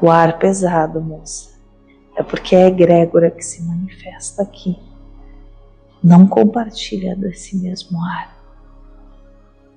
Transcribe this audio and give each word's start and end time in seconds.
o 0.00 0.10
ar 0.10 0.38
pesado, 0.38 1.00
moça. 1.00 1.56
É 2.16 2.22
porque 2.22 2.56
é 2.56 2.64
a 2.64 2.68
egrégora 2.68 3.30
que 3.30 3.42
se 3.42 3.62
manifesta 3.62 4.42
aqui. 4.42 4.78
Não 6.02 6.26
compartilha 6.26 7.14
desse 7.16 7.56
mesmo 7.56 8.02
ar. 8.02 8.36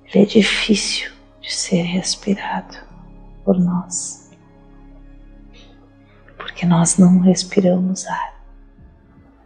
Ele 0.06 0.24
é 0.24 0.26
difícil 0.26 1.10
de 1.40 1.52
ser 1.52 1.82
respirado 1.82 2.76
por 3.44 3.58
nós. 3.58 4.30
Porque 6.36 6.64
nós 6.64 6.96
não 6.98 7.20
respiramos 7.20 8.06
ar. 8.06 8.40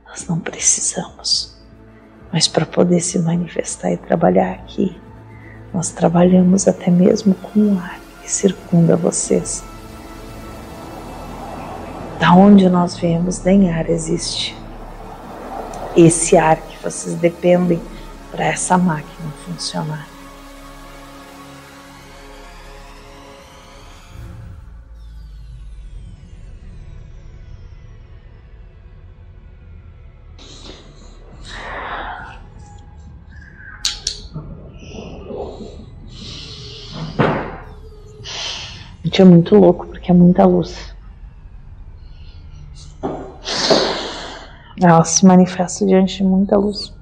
Nós 0.06 0.26
não 0.26 0.38
precisamos. 0.38 1.56
Mas 2.32 2.48
para 2.48 2.66
poder 2.66 3.00
se 3.00 3.18
manifestar 3.18 3.92
e 3.92 3.96
trabalhar 3.96 4.52
aqui, 4.52 4.96
nós 5.72 5.90
trabalhamos 5.90 6.68
até 6.68 6.90
mesmo 6.90 7.34
com 7.34 7.74
o 7.74 7.78
ar 7.78 8.00
que 8.22 8.30
circunda 8.30 8.96
vocês. 8.96 9.64
Da 12.18 12.32
onde 12.32 12.68
nós 12.68 12.96
viemos, 12.96 13.42
nem 13.42 13.70
ar 13.70 13.88
existe. 13.90 14.56
Esse 15.96 16.36
ar 16.36 16.56
que 16.56 16.82
vocês 16.82 17.14
dependem 17.16 17.80
para 18.30 18.44
essa 18.44 18.78
máquina 18.78 19.30
funcionar. 19.44 20.14
É 39.16 39.26
muito 39.26 39.54
louco 39.54 39.86
porque 39.86 40.10
é 40.10 40.14
muita 40.14 40.44
luz. 40.44 40.93
Ela 44.80 45.04
se 45.04 45.26
manifesta 45.26 45.84
diante 45.84 46.18
de 46.18 46.24
muita 46.24 46.56
luz. 46.56 46.93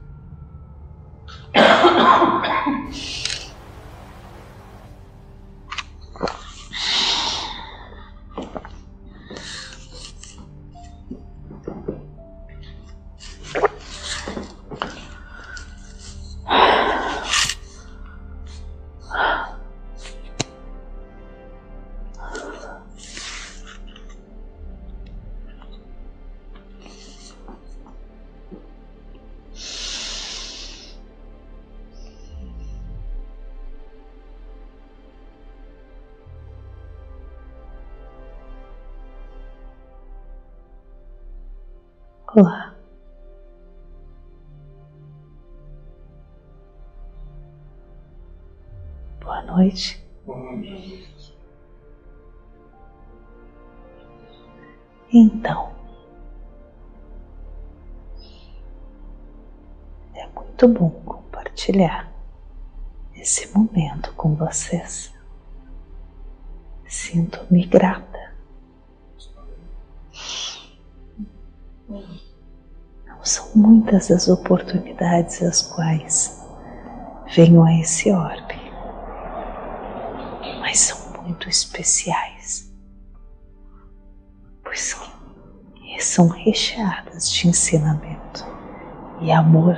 Noite. 49.73 50.03
Então, 55.15 55.73
é 60.15 60.27
muito 60.29 60.69
bom 60.69 60.91
compartilhar 61.05 62.11
esse 63.15 63.53
momento 63.57 64.15
com 64.15 64.35
vocês. 64.35 65.13
Sinto-me 66.87 67.67
grata 67.67 68.23
São 73.23 73.51
muitas 73.55 74.11
as 74.11 74.29
oportunidades 74.29 75.43
as 75.43 75.63
quais 75.63 76.45
venho 77.35 77.63
a 77.63 77.73
esse 77.79 78.11
orbe, 78.11 78.61
mas 80.61 80.81
são 80.81 81.23
muito 81.23 81.42
especiais, 81.53 82.73
pois 84.63 84.81
são 86.01 86.29
recheadas 86.29 87.31
de 87.31 87.49
ensinamento 87.49 88.45
e 89.21 89.31
amor 89.31 89.77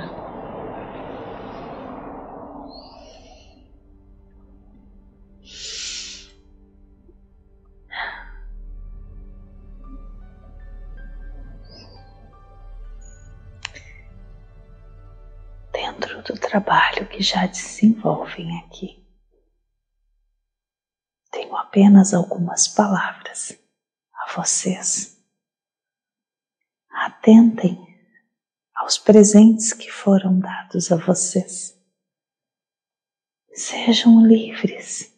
trabalho 16.55 17.05
que 17.07 17.21
já 17.21 17.45
desenvolvem 17.45 18.57
aqui. 18.59 19.04
Apenas 21.75 22.13
algumas 22.13 22.69
palavras 22.69 23.51
a 24.13 24.33
vocês. 24.33 25.21
Atentem 26.89 27.77
aos 28.73 28.97
presentes 28.97 29.73
que 29.73 29.91
foram 29.91 30.39
dados 30.39 30.89
a 30.89 30.95
vocês. 30.95 31.77
Sejam 33.51 34.25
livres, 34.25 35.13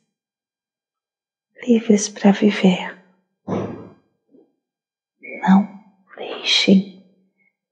livres 1.62 2.09
para 2.09 2.31
viver. 2.31 3.06
Não 5.44 5.79
deixem 6.17 7.06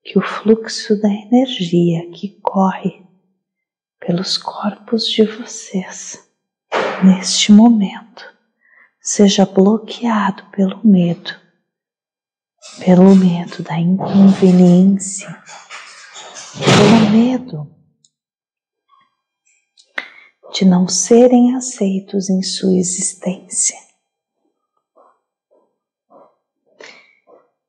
que 0.04 0.20
o 0.20 0.22
fluxo 0.22 1.02
da 1.02 1.10
energia 1.10 2.08
que 2.12 2.40
corre 2.40 3.04
pelos 4.00 4.38
corpos 4.38 5.10
de 5.10 5.24
vocês 5.24 6.32
neste 7.04 7.52
momento 7.52 8.35
seja 9.06 9.46
bloqueado 9.46 10.44
pelo 10.50 10.84
medo, 10.84 11.40
pelo 12.84 13.16
medo 13.16 13.62
da 13.62 13.78
inconveniência, 13.78 15.30
pelo 16.58 17.12
medo 17.12 17.72
de 20.52 20.66
não 20.66 20.88
serem 20.88 21.56
aceitos 21.56 22.32
em 22.32 22.42
sua 22.42 22.76
existência. 22.76 23.78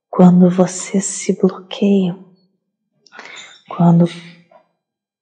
Quando 0.08 0.48
vocês 0.48 1.04
se 1.04 1.38
bloqueiam, 1.38 2.34
quando 3.68 4.06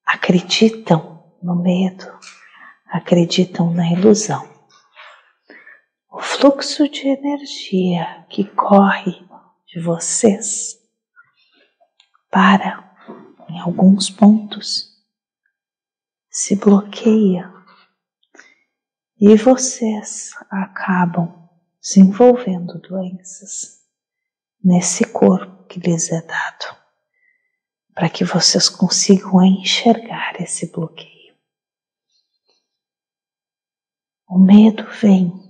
acreditam 0.07 1.35
no 1.43 1.57
medo, 1.57 2.07
acreditam 2.87 3.75
na 3.75 3.91
ilusão. 3.91 4.54
O 6.15 6.21
fluxo 6.21 6.89
de 6.89 7.09
energia 7.09 8.25
que 8.31 8.45
corre 8.45 9.21
de 9.67 9.81
vocês 9.81 10.79
para 12.31 12.95
em 13.49 13.59
alguns 13.59 14.11
pontos, 14.11 14.97
se 16.31 16.55
bloqueia 16.55 17.53
e 19.21 19.35
vocês 19.35 20.31
acabam 20.49 21.51
desenvolvendo 21.83 22.79
doenças 22.79 23.85
nesse 24.63 25.05
corpo 25.05 25.65
que 25.65 25.81
lhes 25.81 26.13
é 26.13 26.23
dado 26.23 26.77
para 27.93 28.09
que 28.09 28.25
vocês 28.25 28.69
consigam 28.69 29.45
enxergar 29.45 30.41
esse 30.41 30.71
bloqueio. 30.71 31.35
O 34.29 34.39
medo 34.39 34.89
vem 35.01 35.44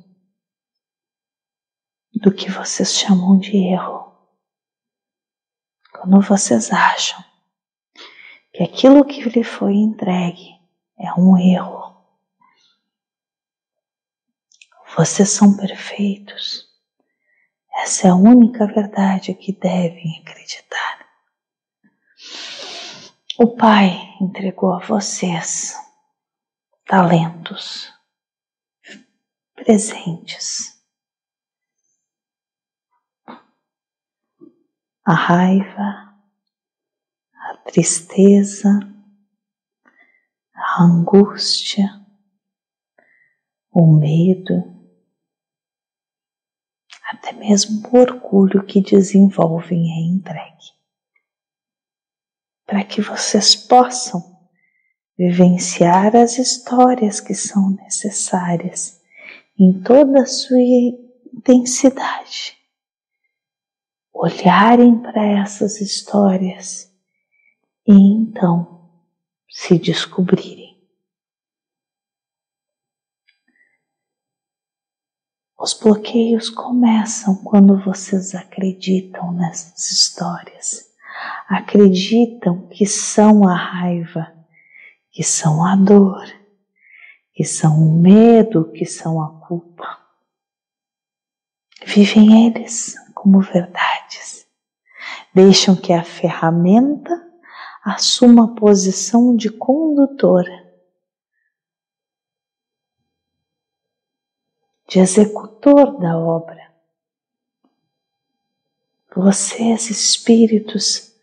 do 2.15 2.33
que 2.33 2.51
vocês 2.51 2.95
chamam 2.95 3.39
de 3.39 3.57
erro. 3.57 4.13
Quando 5.93 6.21
vocês 6.21 6.71
acham 6.73 7.23
que 8.53 8.63
aquilo 8.63 9.05
que 9.05 9.23
lhe 9.23 9.43
foi 9.43 9.75
entregue 9.75 10.61
é 10.99 11.13
um 11.15 11.37
erro, 11.37 11.97
vocês 14.97 15.31
são 15.31 15.57
perfeitos. 15.57 16.69
Essa 17.77 18.09
é 18.09 18.11
a 18.11 18.15
única 18.15 18.67
verdade 18.67 19.35
que 19.35 19.53
devem 19.53 20.21
acreditar. 20.21 21.07
O 23.37 23.57
Pai 23.57 24.15
entregou 24.21 24.73
a 24.75 24.79
vocês 24.79 25.77
talentos, 26.87 27.93
presentes, 29.57 30.74
a 35.05 35.12
raiva, 35.12 36.15
a 37.35 37.56
tristeza, 37.67 38.71
a 40.55 40.83
angústia, 40.83 41.87
o 43.71 43.99
medo, 43.99 44.75
até 47.11 47.33
mesmo 47.33 47.87
o 47.87 47.99
orgulho 47.99 48.65
que 48.65 48.81
desenvolvem 48.81 49.93
é 49.93 50.01
entregue. 50.01 50.73
Para 52.65 52.83
que 52.83 53.03
vocês 53.03 53.55
possam 53.55 54.35
vivenciar 55.19 56.17
as 56.17 56.39
histórias 56.39 57.21
que 57.21 57.35
são 57.35 57.71
necessárias 57.73 59.01
em 59.59 59.83
toda 59.83 60.23
a 60.23 60.27
sua 60.27 60.59
intensidade. 61.33 62.64
Olharem 64.17 65.03
para 65.03 65.25
essas 65.25 65.81
histórias 65.81 66.89
e 67.85 67.93
então 67.93 68.89
se 69.51 69.77
descobrirem. 69.77 70.81
Os 75.59 75.75
bloqueios 75.75 76.49
começam 76.49 77.43
quando 77.43 77.83
vocês 77.85 78.37
acreditam 78.37 79.33
nessas 79.33 79.91
histórias, 79.91 80.95
acreditam 81.49 82.69
que 82.69 82.87
são 82.87 83.49
a 83.49 83.57
raiva, 83.57 84.33
que 85.11 85.25
são 85.25 85.65
a 85.65 85.75
dor, 85.75 86.25
que 87.33 87.45
são 87.45 87.83
o 87.83 88.01
medo, 88.01 88.71
que 88.71 88.87
são 88.87 89.21
a 89.21 89.41
culpa. 89.41 89.99
Vivem 91.85 92.47
eles 92.47 92.95
como 93.25 93.41
verdades. 93.41 94.47
Deixam 95.35 95.75
que 95.75 95.94
a 95.94 96.05
ferramenta 96.05 97.11
assuma 97.82 98.44
a 98.44 98.55
posição 98.55 99.35
de 99.35 99.50
condutora, 99.50 100.71
de 104.87 104.99
executor 104.99 105.99
da 105.99 106.19
obra. 106.19 106.71
Vocês, 109.17 109.88
espíritos 109.88 111.15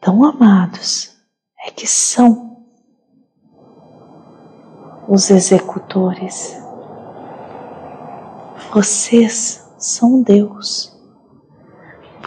tão 0.00 0.24
amados, 0.24 1.16
é 1.64 1.70
que 1.70 1.86
são 1.86 2.66
os 5.08 5.30
executores. 5.30 6.56
Vocês 8.72 9.67
são 9.78 10.22
Deus. 10.22 10.96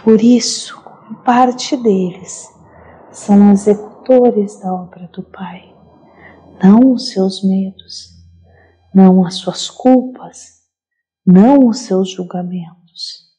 Por 0.02 0.20
isso, 0.20 0.82
parte 1.24 1.76
deles 1.76 2.48
são 3.12 3.52
executores 3.52 4.58
da 4.60 4.72
obra 4.72 5.06
do 5.08 5.22
Pai, 5.22 5.74
não 6.62 6.92
os 6.92 7.10
seus 7.10 7.44
medos, 7.44 8.10
não 8.94 9.24
as 9.24 9.34
suas 9.34 9.70
culpas, 9.70 10.62
não 11.24 11.68
os 11.68 11.80
seus 11.80 12.10
julgamentos. 12.10 13.30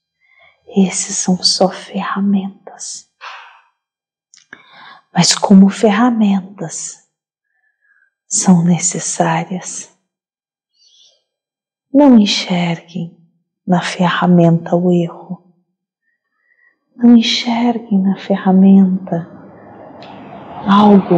Esses 0.75 1.18
são 1.18 1.42
só 1.44 1.69
ferramentas. 1.69 3.07
Mas, 5.13 5.36
como 5.36 5.69
ferramentas, 5.69 7.04
são 8.27 8.63
necessárias. 8.63 9.95
Não 11.94 12.18
enxerguem 12.18 13.23
na 13.65 13.81
ferramenta 13.81 14.75
o 14.75 14.92
erro. 14.92 15.42
Não 16.95 17.18
enxerguem 17.18 18.01
na 18.01 18.18
ferramenta 18.18 19.27
algo 20.68 21.15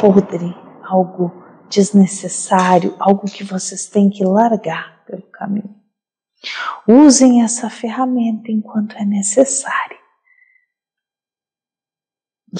podre, 0.00 0.54
algo 0.82 1.32
desnecessário, 1.68 2.94
algo 2.98 3.26
que 3.26 3.44
vocês 3.44 3.86
têm 3.86 4.10
que 4.10 4.24
largar 4.24 5.04
pelo 5.06 5.22
caminho. 5.22 5.74
Usem 6.86 7.42
essa 7.42 7.70
ferramenta 7.70 8.50
enquanto 8.50 8.96
é 8.96 9.04
necessária. 9.04 9.98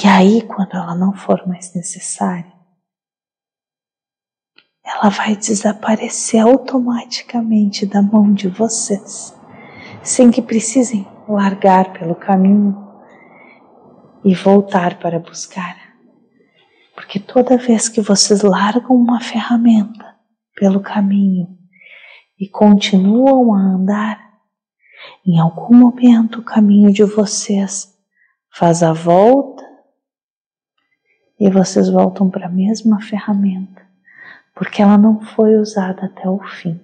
E 0.02 0.08
aí, 0.08 0.43
quando 0.43 0.75
ela 0.75 0.94
não 0.94 1.12
for 1.12 1.46
mais 1.46 1.75
necessária, 1.75 2.52
ela 4.84 5.08
vai 5.08 5.34
desaparecer 5.34 6.40
automaticamente 6.40 7.86
da 7.86 8.02
mão 8.02 8.34
de 8.34 8.48
vocês, 8.48 9.34
sem 10.02 10.31
que 10.31 10.42
precisem 10.42 11.08
largar 11.26 11.94
pelo 11.94 12.14
caminho 12.14 12.76
e 14.22 14.34
voltar 14.34 14.98
para 14.98 15.19
buscar. 15.19 15.76
Porque 16.94 17.19
toda 17.19 17.56
vez 17.56 17.88
que 17.88 18.02
vocês 18.02 18.42
largam 18.42 18.94
uma 18.94 19.20
ferramenta 19.20 20.14
pelo 20.54 20.81
caminho 20.81 21.58
e 22.38 22.46
continuam 22.46 23.54
a 23.54 23.58
andar, 23.58 24.22
em 25.26 25.38
algum 25.40 25.75
momento 25.76 26.40
o 26.40 26.44
caminho 26.44 26.92
de 26.92 27.04
vocês 27.04 27.92
faz 28.52 28.82
a 28.82 28.92
volta 28.92 29.64
e 31.40 31.50
vocês 31.50 31.88
voltam 31.88 32.31
para 32.31 32.46
a 32.46 32.50
mesma 32.50 33.00
ferramenta 33.00 33.83
porque 34.55 34.81
ela 34.81 34.97
não 34.97 35.21
foi 35.21 35.56
usada 35.56 36.06
até 36.06 36.29
o 36.29 36.39
fim. 36.39 36.81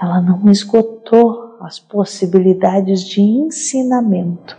Ela 0.00 0.20
não 0.20 0.50
esgotou 0.50 1.56
as 1.60 1.78
possibilidades 1.78 3.02
de 3.02 3.20
ensinamento. 3.20 4.56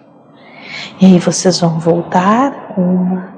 E 1.01 1.05
aí 1.05 1.19
vocês 1.19 1.59
vão 1.59 1.79
voltar 1.79 2.73
uma, 2.77 3.33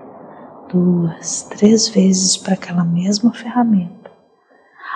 duas, 0.71 1.43
três 1.43 1.87
vezes 1.87 2.37
para 2.37 2.53
aquela 2.53 2.83
mesma 2.83 3.33
ferramenta, 3.33 4.11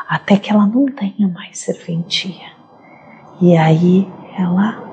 até 0.08 0.38
que 0.38 0.52
ela 0.52 0.66
não 0.66 0.86
tenha 0.88 1.28
mais 1.28 1.60
serventia. 1.60 2.54
E 3.42 3.56
aí 3.56 4.12
ela 4.38 4.84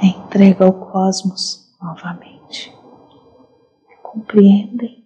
entrega 0.00 0.64
ao 0.64 0.72
cosmos 0.72 1.72
novamente. 1.80 2.72
Compreendem? 4.02 5.01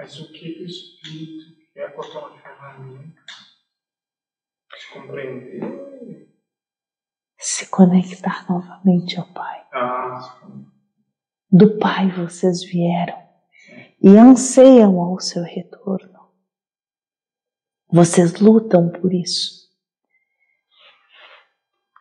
Mas 0.00 0.18
o 0.18 0.32
que 0.32 0.62
o 0.62 0.64
Espírito 0.64 1.44
quer 1.74 1.94
com 1.94 2.00
aquela 2.00 2.34
ferramenta? 2.38 3.20
Se 4.74 4.88
compreender. 4.94 5.60
Se 7.38 7.66
conectar 7.66 8.50
novamente 8.50 9.18
ao 9.18 9.30
Pai. 9.34 9.68
Ah, 9.70 10.40
Do 11.52 11.78
Pai 11.78 12.10
vocês 12.12 12.64
vieram 12.64 13.22
e 14.02 14.16
anseiam 14.16 14.98
ao 14.98 15.20
seu 15.20 15.42
retorno. 15.42 16.32
Vocês 17.92 18.40
lutam 18.40 18.90
por 18.90 19.12
isso. 19.12 19.68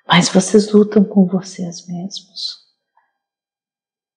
Mas 0.08 0.29
vocês 0.29 0.72
lutam 0.72 1.03
com 1.03 1.25
vocês 1.27 1.86
mesmos. 1.86 2.65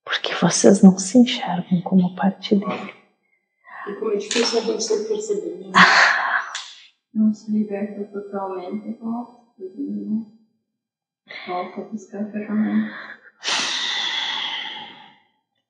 Porque 0.04 0.32
vocês 0.36 0.84
não 0.84 0.96
se 0.96 1.18
enxergam 1.18 1.82
como 1.82 2.14
parte 2.14 2.54
dele. 2.54 3.01
E 3.86 3.94
como 3.94 4.12
é 4.12 4.16
difícil 4.16 4.60
a 4.60 4.62
gente 4.62 5.08
perceber, 5.08 5.56
né? 5.56 5.72
Não 7.12 7.34
se 7.34 7.50
liberta 7.50 8.04
totalmente, 8.04 8.96
volta 8.98 9.42
tudo, 9.56 10.10
né? 10.10 10.26
Volta 11.46 11.80
a 11.80 11.84
buscar 11.84 12.30
ferramentas. 12.30 12.92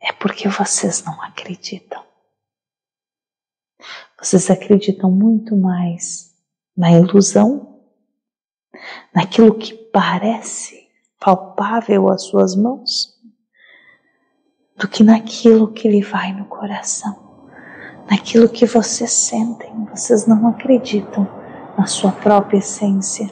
É 0.00 0.12
porque 0.12 0.48
vocês 0.48 1.04
não 1.04 1.20
acreditam. 1.22 2.04
Vocês 4.18 4.50
acreditam 4.50 5.10
muito 5.10 5.56
mais 5.56 6.34
na 6.76 6.92
ilusão, 6.92 7.82
naquilo 9.14 9.58
que 9.58 9.74
parece 9.74 10.88
palpável 11.18 12.08
às 12.08 12.24
suas 12.24 12.54
mãos, 12.54 13.20
do 14.76 14.86
que 14.86 15.02
naquilo 15.02 15.72
que 15.72 15.88
lhe 15.88 16.02
vai 16.02 16.32
no 16.32 16.46
coração 16.46 17.21
naquilo 18.10 18.48
que 18.48 18.66
vocês 18.66 19.12
sentem, 19.12 19.72
vocês 19.86 20.26
não 20.26 20.48
acreditam 20.48 21.26
na 21.76 21.86
sua 21.86 22.12
própria 22.12 22.58
essência, 22.58 23.26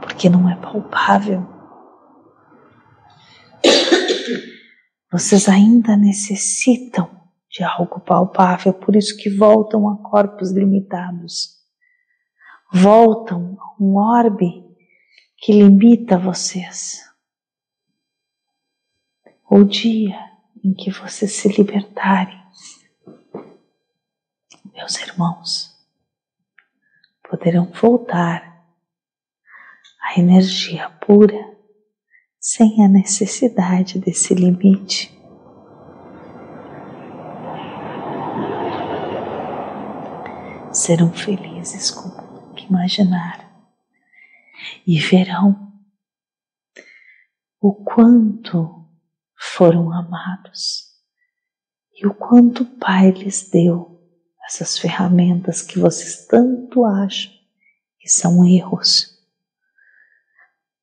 porque 0.00 0.28
não 0.28 0.48
é 0.48 0.56
palpável. 0.56 1.46
Vocês 5.10 5.48
ainda 5.48 5.96
necessitam 5.96 7.08
de 7.48 7.62
algo 7.62 8.00
palpável, 8.00 8.74
por 8.74 8.96
isso 8.96 9.16
que 9.16 9.30
voltam 9.30 9.88
a 9.88 9.96
corpos 9.98 10.50
limitados. 10.50 11.54
Voltam 12.72 13.56
a 13.60 13.82
um 13.82 13.96
orbe 13.96 14.64
que 15.38 15.52
limita 15.52 16.18
vocês. 16.18 17.00
O 19.48 19.62
dia 19.62 20.18
em 20.64 20.74
que 20.74 20.90
vocês 20.90 21.30
se 21.30 21.48
libertarem 21.48 22.43
meus 24.74 24.98
irmãos, 24.98 25.72
poderão 27.30 27.70
voltar 27.72 28.66
a 30.02 30.18
energia 30.18 30.90
pura, 30.90 31.54
sem 32.40 32.84
a 32.84 32.88
necessidade 32.88 33.98
desse 33.98 34.34
limite. 34.34 35.10
Serão 40.72 41.12
felizes 41.12 41.90
com 41.90 42.08
o 42.08 42.54
que 42.54 42.66
imaginar 42.66 43.48
e 44.86 44.98
verão 44.98 45.72
o 47.60 47.72
quanto 47.72 48.84
foram 49.36 49.92
amados 49.92 50.92
e 51.94 52.06
o 52.06 52.12
quanto 52.12 52.64
o 52.64 52.78
Pai 52.78 53.12
lhes 53.12 53.48
deu 53.48 53.93
essas 54.46 54.78
ferramentas 54.78 55.62
que 55.62 55.78
vocês 55.78 56.26
tanto 56.26 56.84
acham 56.84 57.32
que 57.98 58.08
são 58.08 58.46
erros. 58.46 59.14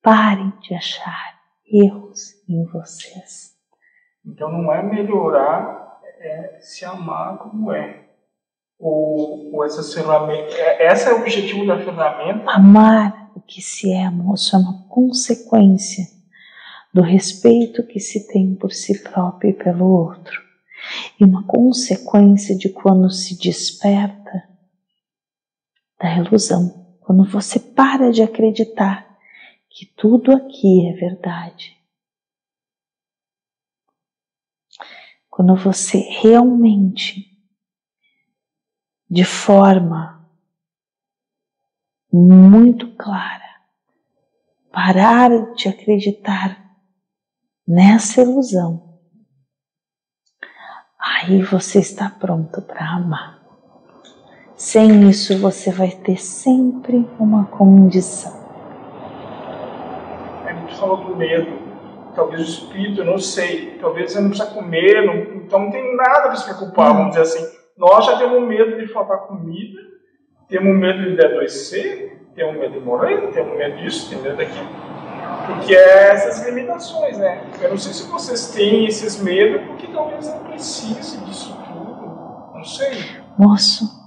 Parem 0.02 0.52
de 0.60 0.74
achar 0.74 1.40
erros 1.64 2.32
em 2.48 2.64
vocês. 2.66 3.52
Então 4.26 4.50
não 4.50 4.72
é 4.72 4.82
melhorar, 4.82 6.00
é 6.18 6.58
se 6.60 6.84
amar 6.84 7.38
como 7.38 7.72
é. 7.72 8.08
Ou, 8.78 9.54
ou 9.54 9.64
essas 9.64 9.94
ferramentas. 9.94 10.54
É, 10.56 10.92
esse 10.92 11.08
é 11.08 11.14
o 11.14 11.20
objetivo 11.20 11.64
da 11.64 11.78
ferramenta. 11.78 12.50
Amar 12.50 13.30
o 13.36 13.40
que 13.40 13.62
se 13.62 13.92
é, 13.92 14.10
moço, 14.10 14.56
é 14.56 14.58
uma 14.58 14.88
consequência 14.88 16.04
do 16.92 17.00
respeito 17.00 17.86
que 17.86 18.00
se 18.00 18.26
tem 18.26 18.56
por 18.56 18.72
si 18.72 19.00
próprio 19.04 19.50
e 19.50 19.54
pelo 19.54 19.86
outro 19.86 20.51
e 21.18 21.24
uma 21.24 21.44
consequência 21.44 22.56
de 22.56 22.68
quando 22.68 23.10
se 23.10 23.38
desperta 23.38 24.48
da 25.98 26.16
ilusão, 26.16 26.96
quando 27.00 27.24
você 27.24 27.60
para 27.60 28.10
de 28.10 28.22
acreditar 28.22 29.18
que 29.68 29.86
tudo 29.86 30.32
aqui 30.32 30.88
é 30.88 30.92
verdade. 30.92 31.80
Quando 35.30 35.56
você 35.56 35.98
realmente, 35.98 37.26
de 39.08 39.24
forma 39.24 40.28
muito 42.12 42.94
clara, 42.96 43.62
parar 44.70 45.54
de 45.54 45.68
acreditar 45.68 46.76
nessa 47.66 48.20
ilusão 48.20 48.91
aí 51.02 51.42
você 51.42 51.80
está 51.80 52.08
pronto 52.08 52.62
para 52.62 52.88
amar. 52.94 53.42
Sem 54.54 55.08
isso, 55.08 55.38
você 55.40 55.72
vai 55.72 55.90
ter 55.90 56.16
sempre 56.18 57.08
uma 57.18 57.46
condição. 57.46 58.40
A 60.46 60.52
gente 60.52 60.76
falou 60.76 60.98
do 60.98 61.16
medo. 61.16 61.60
Talvez 62.14 62.42
o 62.42 62.44
espírito, 62.44 63.04
não 63.04 63.18
sei. 63.18 63.78
Talvez 63.80 64.12
você 64.12 64.20
não 64.20 64.28
precisa 64.28 64.50
comer, 64.50 65.04
não, 65.04 65.14
então 65.42 65.58
não 65.60 65.70
tem 65.70 65.96
nada 65.96 66.28
para 66.28 66.36
se 66.36 66.44
preocupar, 66.44 66.92
vamos 66.94 67.16
dizer 67.16 67.22
assim. 67.22 67.58
Nós 67.76 68.04
já 68.04 68.18
temos 68.18 68.46
medo 68.46 68.78
de 68.78 68.86
faltar 68.92 69.26
comida, 69.26 69.80
temos 70.48 70.78
medo 70.78 71.16
de 71.16 71.24
adoecer, 71.24 72.22
temos 72.34 72.56
medo 72.56 72.74
de 72.74 72.80
morrer, 72.80 73.32
temos 73.32 73.56
medo 73.56 73.78
disso, 73.78 74.10
temos 74.10 74.24
medo 74.24 74.36
daquilo. 74.36 74.91
Porque 75.46 75.74
é 75.74 76.12
essas 76.12 76.46
limitações, 76.46 77.18
né? 77.18 77.50
Eu 77.60 77.70
não 77.70 77.78
sei 77.78 77.92
se 77.92 78.06
vocês 78.08 78.52
têm 78.52 78.86
esses 78.86 79.20
medos, 79.22 79.66
porque 79.66 79.86
talvez 79.88 80.28
não 80.28 80.44
precise 80.44 81.24
disso 81.24 81.56
tudo. 81.64 82.52
Não 82.54 82.64
sei. 82.64 83.22
Moço, 83.38 84.02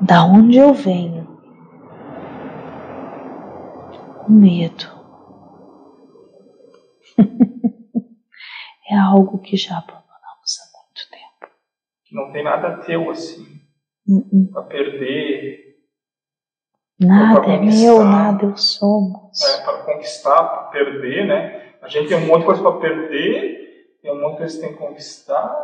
da 0.00 0.24
onde 0.24 0.58
eu 0.58 0.74
venho? 0.74 1.26
O 4.28 4.32
medo. 4.32 4.86
é 8.90 8.96
algo 8.96 9.38
que 9.38 9.56
já 9.56 9.78
abandonamos 9.78 10.58
há 10.60 10.64
muito 10.78 11.10
tempo. 11.10 11.52
Não 12.12 12.32
tem 12.32 12.44
nada 12.44 12.82
teu 12.84 13.10
assim. 13.10 13.44
Uh 14.06 14.20
-uh. 14.32 14.52
Para 14.52 14.62
perder, 14.64 15.65
Nada 16.98 17.46
é 17.46 17.58
meu, 17.58 18.02
nada 18.04 18.46
eu 18.46 18.56
somos. 18.56 19.42
É, 19.42 19.64
para 19.64 19.78
conquistar, 19.82 20.42
para 20.42 20.62
perder, 20.70 21.26
né? 21.26 21.74
A 21.82 21.88
gente 21.88 22.08
tem 22.08 22.16
um 22.16 22.26
monte 22.26 22.40
de 22.40 22.46
coisa 22.46 22.62
para 22.62 22.80
perder, 22.80 23.98
tem 24.02 24.10
um 24.10 24.20
monte 24.20 24.32
de 24.32 24.38
coisa 24.38 24.54
que 24.56 24.62
tem 24.62 24.72
que 24.72 24.78
conquistar. 24.78 25.54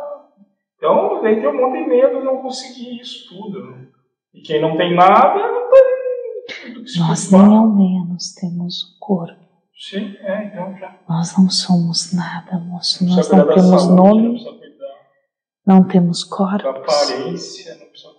Então, 0.77 1.21
daí 1.23 1.39
tem 1.41 1.49
um 1.49 1.57
monte 1.57 1.83
de 1.83 1.89
medo 1.89 2.19
de 2.19 2.25
não 2.25 2.37
conseguir 2.37 2.99
isso 3.01 3.29
tudo. 3.29 3.71
Né? 3.71 3.87
E 4.33 4.41
quem 4.41 4.61
não 4.61 4.77
tem 4.77 4.95
nada, 4.95 5.39
não 5.39 5.69
tem 5.71 6.99
Nós 6.99 7.31
nem 7.31 7.57
ao 7.57 7.67
menos 7.67 8.33
temos 8.35 8.83
o 8.83 8.99
corpo. 8.99 9.43
Sim, 9.75 10.15
é, 10.21 10.45
então 10.45 10.77
já. 10.77 10.95
Nós 11.09 11.35
não 11.37 11.49
somos 11.49 12.13
nada, 12.13 12.59
moço. 12.59 13.03
Nós 13.05 13.29
não 13.29 13.47
temos 13.47 13.81
saúde, 13.81 13.95
nome, 13.95 14.43
não, 15.65 15.79
não 15.79 15.87
temos 15.87 16.23
corpos. 16.23 16.65
Aparência, 16.65 17.75
não 17.75 17.87
precisa 17.87 18.12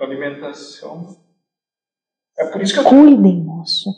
alimentação. 0.00 1.16
É 2.38 2.46
por 2.46 2.60
isso 2.60 2.74
que 2.74 2.80
eu... 2.80 2.84
Cuidem, 2.84 3.42
moço. 3.42 3.90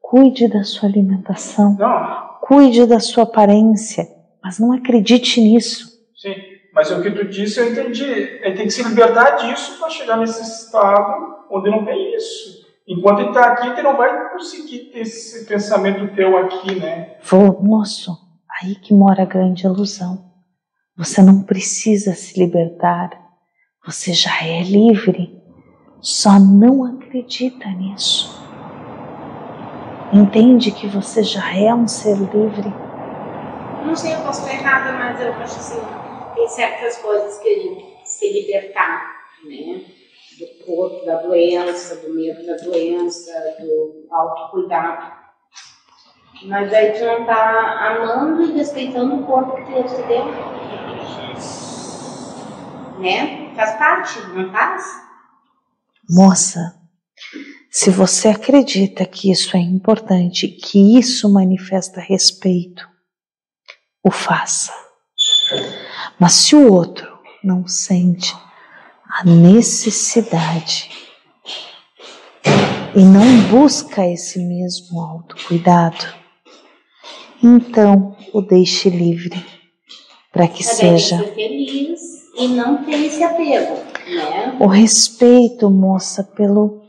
Cuide 0.00 0.48
da 0.48 0.64
sua 0.64 0.88
alimentação. 0.88 1.76
Não. 1.78 2.38
Cuide 2.40 2.86
da 2.86 2.98
sua 2.98 3.24
aparência. 3.24 4.06
Mas 4.42 4.58
não 4.58 4.72
acredite 4.72 5.40
nisso. 5.40 5.86
Sim, 6.16 6.34
mas 6.72 6.90
o 6.90 7.02
que 7.02 7.10
tu 7.10 7.28
disse 7.28 7.60
eu 7.60 7.70
entendi. 7.70 8.04
Ele 8.04 8.56
tem 8.56 8.66
que 8.66 8.70
se 8.70 8.82
libertar 8.82 9.36
disso 9.36 9.78
para 9.78 9.90
chegar 9.90 10.16
nesse 10.16 10.42
estado 10.42 11.44
onde 11.50 11.70
não 11.70 11.84
tem 11.84 12.16
isso. 12.16 12.66
Enquanto 12.86 13.20
ele 13.20 13.28
está 13.28 13.52
aqui, 13.52 13.68
ele 13.68 13.82
não 13.82 13.96
vai 13.96 14.30
conseguir 14.30 14.90
ter 14.90 15.00
esse 15.00 15.44
pensamento 15.44 16.14
teu 16.14 16.38
aqui, 16.38 16.74
né? 16.74 17.18
Vou, 17.22 17.62
moço, 17.62 18.16
aí 18.60 18.76
que 18.76 18.94
mora 18.94 19.24
a 19.24 19.26
grande 19.26 19.66
ilusão. 19.66 20.32
Você 20.96 21.22
não 21.22 21.42
precisa 21.42 22.14
se 22.14 22.40
libertar. 22.40 23.27
Você 23.88 24.12
já 24.12 24.44
é 24.44 24.60
livre 24.64 25.34
só 26.02 26.38
não 26.38 26.84
acredita 26.84 27.66
nisso. 27.70 28.38
Entende 30.12 30.72
que 30.72 30.86
você 30.86 31.22
já 31.22 31.56
é 31.56 31.72
um 31.72 31.88
ser 31.88 32.18
livre? 32.18 32.70
Não 33.86 33.96
sei, 33.96 34.12
eu 34.12 34.20
posso 34.20 34.42
estar 34.42 34.52
errada, 34.52 34.92
mas 34.92 35.18
eu 35.18 35.32
acho 35.32 35.58
assim, 35.58 35.80
tem 36.34 36.46
certas 36.48 36.98
coisas 36.98 37.38
que 37.38 37.48
a 37.48 37.62
gente 37.62 37.96
se 38.04 38.30
libertar, 38.30 39.22
né? 39.44 39.80
Do 40.38 40.66
corpo, 40.66 41.06
da 41.06 41.22
doença, 41.22 41.96
do 41.96 42.14
medo 42.14 42.44
da 42.44 42.56
doença, 42.56 43.32
do 43.58 44.06
autocuidado. 44.10 45.12
Mas 46.42 46.74
aí 46.74 46.92
tu 46.92 47.06
não 47.06 47.24
tá 47.24 47.86
amando 47.88 48.42
e 48.42 48.52
respeitando 48.52 49.14
o 49.14 49.24
corpo 49.24 49.56
que 49.56 49.72
Deus 49.72 49.90
te 49.92 50.02
deu. 50.02 50.26
Né? 53.00 53.37
Faz 53.58 53.76
parte, 53.76 54.20
não 54.36 54.52
faz? 54.52 54.84
Moça, 56.08 56.80
se 57.68 57.90
você 57.90 58.28
acredita 58.28 59.04
que 59.04 59.32
isso 59.32 59.56
é 59.56 59.60
importante, 59.60 60.46
que 60.46 60.96
isso 60.96 61.28
manifesta 61.28 62.00
respeito, 62.00 62.88
o 64.00 64.12
faça. 64.12 64.72
Mas 66.20 66.34
se 66.34 66.54
o 66.54 66.72
outro 66.72 67.18
não 67.42 67.66
sente 67.66 68.32
a 69.04 69.24
necessidade 69.24 70.88
e 72.94 73.02
não 73.02 73.40
busca 73.50 74.06
esse 74.06 74.38
mesmo 74.38 75.00
autocuidado, 75.00 76.06
então 77.42 78.16
o 78.32 78.40
deixe 78.40 78.88
livre 78.88 79.44
para 80.30 80.46
que 80.46 80.62
seja 80.62 81.18
feliz 81.34 82.17
e 82.38 82.48
não 82.48 82.84
ter 82.84 83.06
esse 83.06 83.22
apego. 83.22 83.74
Né? 84.06 84.56
O 84.60 84.66
respeito, 84.66 85.68
moça, 85.68 86.22
pelo 86.22 86.82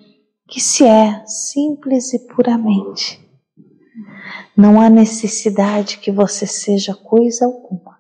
que 0.48 0.62
se 0.62 0.86
é, 0.86 1.26
simples 1.26 2.14
e 2.14 2.28
puramente. 2.28 3.20
Não 4.56 4.80
há 4.80 4.90
necessidade 4.90 5.98
que 5.98 6.12
você 6.12 6.46
seja 6.46 6.94
coisa 6.94 7.46
alguma. 7.46 7.98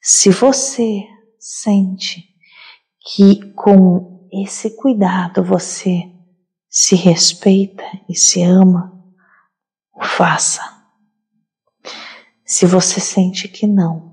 Se 0.00 0.30
você 0.30 1.04
sente 1.38 2.24
que 3.00 3.52
com 3.52 4.28
esse 4.32 4.76
cuidado 4.76 5.42
você 5.42 6.02
se 6.68 6.94
respeita 6.94 7.84
e 8.08 8.14
se 8.14 8.42
ama, 8.42 8.92
o 9.94 10.04
faça. 10.04 10.62
Se 12.44 12.66
você 12.66 13.00
sente 13.00 13.48
que 13.48 13.66
não, 13.66 14.07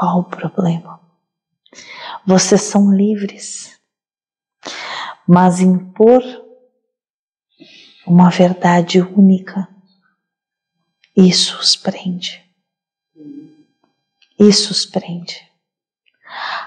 qual 0.00 0.20
o 0.20 0.24
problema? 0.24 0.98
Vocês 2.26 2.62
são 2.62 2.90
livres, 2.90 3.78
mas 5.28 5.60
impor 5.60 6.22
uma 8.06 8.30
verdade 8.30 9.02
única, 9.02 9.68
isso 11.14 11.58
os 11.58 11.76
prende. 11.76 12.42
Isso 14.38 14.72
os 14.72 14.86
prende. 14.86 15.46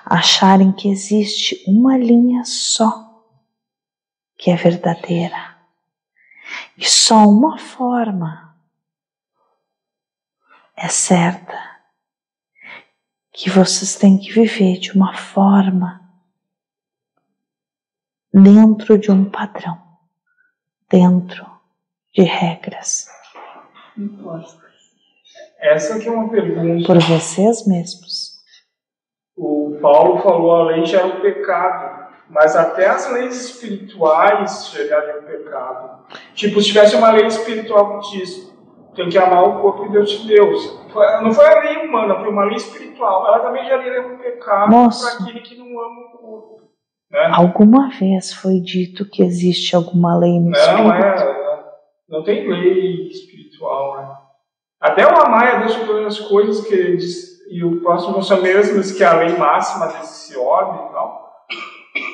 acharem 0.05 0.71
que 0.71 0.87
existe 0.89 1.63
uma 1.65 1.97
linha 1.97 2.43
só 2.45 3.25
que 4.37 4.51
é 4.51 4.55
verdadeira 4.55 5.57
e 6.77 6.85
só 6.85 7.25
uma 7.27 7.57
forma 7.57 8.55
é 10.75 10.87
certa 10.87 11.72
que 13.33 13.49
vocês 13.49 13.95
têm 13.95 14.17
que 14.17 14.31
viver 14.31 14.77
de 14.77 14.91
uma 14.91 15.15
forma 15.15 16.01
dentro 18.31 18.97
de 18.97 19.11
um 19.11 19.25
padrão, 19.25 19.81
dentro 20.89 21.45
de 22.13 22.21
regras. 22.21 23.07
Essa 25.57 25.99
que 25.99 26.07
é 26.07 26.11
uma 26.11 26.29
pergunta. 26.29 26.85
Por 26.85 26.99
vocês 27.01 27.65
mesmos. 27.65 28.33
O 29.35 29.79
Paulo 29.81 30.21
falou 30.21 30.55
a 30.55 30.63
lei 30.65 30.85
já 30.85 31.01
é 31.01 31.05
o 31.05 31.21
pecado, 31.21 32.13
mas 32.29 32.55
até 32.55 32.87
as 32.87 33.09
leis 33.11 33.49
espirituais 33.49 34.67
chegaram 34.67 35.15
ao 35.15 35.23
pecado. 35.23 36.05
Tipo, 36.35 36.61
se 36.61 36.67
tivesse 36.67 36.95
uma 36.95 37.11
lei 37.11 37.25
espiritual 37.25 37.99
que 37.99 38.19
diz 38.19 38.52
tem 38.95 39.09
que 39.09 39.17
amar 39.17 39.43
o 39.43 39.61
corpo 39.61 39.83
que 39.83 39.91
Deus 39.91 40.11
te 40.11 40.27
deu. 40.27 40.51
Não 41.21 41.33
foi 41.33 41.45
a 41.45 41.59
lei 41.59 41.87
humana, 41.87 42.19
foi 42.19 42.29
uma 42.29 42.45
lei 42.45 42.55
espiritual. 42.55 43.27
Ela 43.27 43.39
também 43.39 43.65
já 43.65 43.75
é 43.75 44.01
um 44.01 44.17
pecado 44.17 44.71
para 44.71 45.23
aquele 45.23 45.39
que 45.41 45.55
não 45.57 45.65
ama 45.65 46.01
o 46.01 46.17
corpo. 46.17 46.61
Né? 47.11 47.31
Alguma 47.33 47.89
vez 47.89 48.33
foi 48.33 48.59
dito 48.59 49.09
que 49.09 49.23
existe 49.23 49.75
alguma 49.75 50.17
lei 50.17 50.39
no 50.39 50.49
não, 50.49 50.59
espírito? 50.59 51.05
É, 51.05 51.63
não 52.09 52.23
tem 52.23 52.47
lei 52.47 53.07
espiritual. 53.07 53.97
Né? 53.97 54.17
Até 54.79 55.05
o 55.05 55.17
amar 55.17 55.55
a 55.55 55.59
Deus 55.59 55.73
sobre 55.73 55.87
todas 55.87 56.19
as 56.19 56.27
coisas 56.27 56.67
que 56.67 56.73
ele 56.73 56.97
diz, 56.97 57.33
e 57.49 57.63
o 57.63 57.81
próximo 57.81 58.21
são 58.21 58.41
mesmos 58.41 58.91
que 58.91 59.03
é 59.03 59.07
a 59.07 59.13
lei 59.13 59.37
máxima 59.37 59.87
desse 59.87 60.37
homem 60.37 60.87
e 60.87 60.91
tal. 60.91 61.23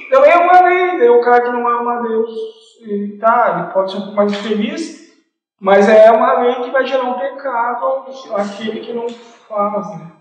Também 0.09 0.31
é 0.31 0.37
uma 0.37 0.61
lei, 0.67 0.97
né? 0.97 1.09
o 1.09 1.21
cara 1.21 1.41
que 1.41 1.49
não 1.49 1.67
ama 1.67 1.99
a 1.99 2.01
Deus, 2.01 2.29
ele, 2.81 3.17
tá, 3.17 3.55
ele 3.57 3.73
pode 3.73 3.91
ser 3.91 3.97
um 3.97 4.01
pouco 4.01 4.15
mais 4.15 4.35
feliz, 4.35 5.08
mas 5.59 5.89
é 5.89 6.11
uma 6.11 6.39
lei 6.39 6.55
que 6.55 6.71
vai 6.71 6.85
gerar 6.85 7.03
um 7.03 7.19
pecado 7.19 8.05
aquele 8.35 8.79
que 8.79 8.93
não 8.93 9.09
faz. 9.09 9.99
Né? 9.99 10.11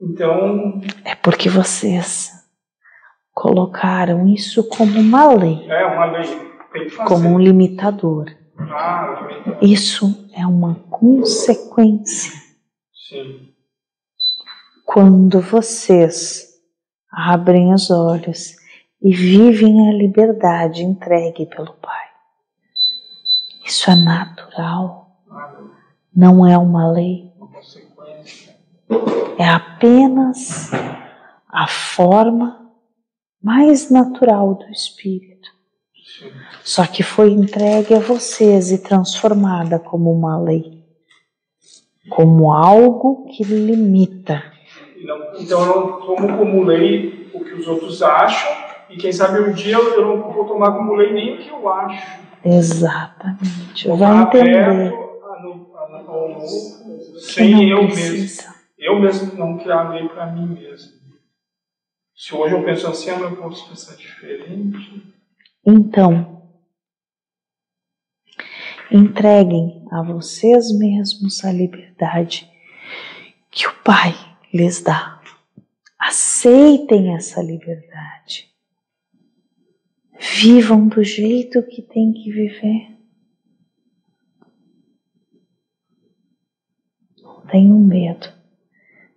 Então. 0.00 0.80
É 1.04 1.14
porque 1.14 1.48
vocês 1.48 2.30
colocaram 3.34 4.26
isso 4.28 4.66
como 4.68 4.98
uma 4.98 5.32
lei. 5.34 5.70
É, 5.70 5.84
uma 5.86 6.06
lei. 6.06 6.50
Como 7.06 7.28
um 7.28 7.38
limitador. 7.38 8.26
Ah, 8.58 9.28
isso 9.60 10.28
é 10.34 10.46
uma 10.46 10.76
consequência. 10.88 12.32
Sim. 13.08 13.48
Quando 14.84 15.40
vocês 15.40 16.50
abrem 17.10 17.72
os 17.72 17.90
olhos 17.90 18.56
e 19.02 19.12
vivem 19.14 19.88
a 19.88 19.92
liberdade 19.92 20.82
entregue 20.82 21.46
pelo 21.46 21.74
Pai. 21.74 21.99
Isso 23.70 23.88
é 23.88 23.94
natural. 23.94 25.12
Não 26.12 26.44
é 26.44 26.58
uma 26.58 26.90
lei. 26.90 27.30
É 29.38 29.48
apenas 29.48 30.72
a 31.48 31.68
forma 31.68 32.68
mais 33.40 33.88
natural 33.88 34.56
do 34.56 34.68
Espírito. 34.72 35.48
Só 36.64 36.84
que 36.84 37.04
foi 37.04 37.30
entregue 37.30 37.94
a 37.94 38.00
vocês 38.00 38.72
e 38.72 38.78
transformada 38.82 39.78
como 39.78 40.12
uma 40.12 40.36
lei, 40.36 40.84
como 42.08 42.52
algo 42.52 43.26
que 43.26 43.44
limita. 43.44 44.42
então 45.38 45.60
eu 45.60 45.66
não 45.66 46.00
tomo 46.00 46.36
como 46.36 46.64
lei 46.64 47.30
o 47.32 47.44
que 47.44 47.54
os 47.54 47.68
outros 47.68 48.02
acham, 48.02 48.50
e 48.90 48.96
quem 48.96 49.12
sabe 49.12 49.38
um 49.38 49.52
dia 49.52 49.76
eu 49.76 50.04
não 50.04 50.32
vou 50.32 50.44
tomar 50.44 50.72
como 50.72 50.94
lei 50.94 51.12
nem 51.12 51.34
o 51.36 51.38
que 51.38 51.48
eu 51.48 51.68
acho. 51.68 52.29
Exatamente. 52.44 53.88
Vai 53.88 54.22
entender. 54.22 54.92
sem 57.20 57.68
eu 57.70 57.82
mesmo. 57.84 58.50
Eu 58.78 58.98
mesmo 58.98 59.34
não 59.34 59.58
criar 59.58 59.90
lei 59.90 60.08
para 60.08 60.26
mim 60.26 60.54
mesmo. 60.54 61.00
Se 62.14 62.34
hoje 62.34 62.54
eu 62.54 62.64
penso 62.64 62.86
assim, 62.86 63.10
amanhã 63.10 63.30
eu 63.30 63.36
posso 63.36 63.68
pensar 63.68 63.96
diferente. 63.96 65.14
Então, 65.66 66.42
entreguem 68.90 69.86
a 69.90 70.02
vocês 70.02 70.76
mesmos 70.76 71.44
a 71.44 71.52
liberdade 71.52 72.50
que 73.50 73.66
o 73.66 73.74
Pai 73.82 74.14
lhes 74.52 74.82
dá. 74.82 75.20
Aceitem 75.98 77.14
essa 77.14 77.42
liberdade. 77.42 78.49
Vivam 80.22 80.86
do 80.86 81.02
jeito 81.02 81.62
que 81.62 81.80
tem 81.80 82.12
que 82.12 82.30
viver. 82.30 82.94
Não 87.22 87.40
tenham 87.46 87.78
medo 87.78 88.28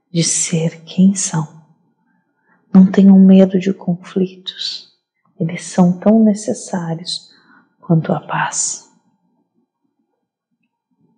de 0.10 0.24
ser 0.24 0.82
quem 0.86 1.14
são. 1.14 1.62
Não 2.74 2.90
tenham 2.90 3.20
medo 3.20 3.60
de 3.60 3.74
conflitos, 3.74 4.94
eles 5.38 5.66
são 5.66 6.00
tão 6.00 6.24
necessários 6.24 7.30
quanto 7.82 8.14
a 8.14 8.22
paz. 8.22 8.90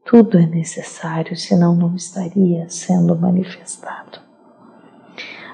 Tudo 0.03 0.39
é 0.39 0.47
necessário, 0.47 1.37
senão 1.37 1.75
não 1.75 1.95
estaria 1.95 2.67
sendo 2.69 3.15
manifestado. 3.15 4.19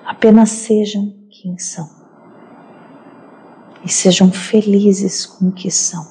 Apenas 0.06 0.50
sejam 0.50 1.28
quem 1.30 1.58
são 1.58 2.01
e 3.84 3.90
sejam 3.90 4.32
felizes 4.32 5.26
com 5.26 5.50
o 5.50 5.52
que 5.52 5.72
são. 5.72 6.06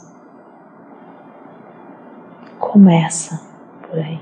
Começa 2.58 3.40
por 3.82 3.98
aí 3.98 4.20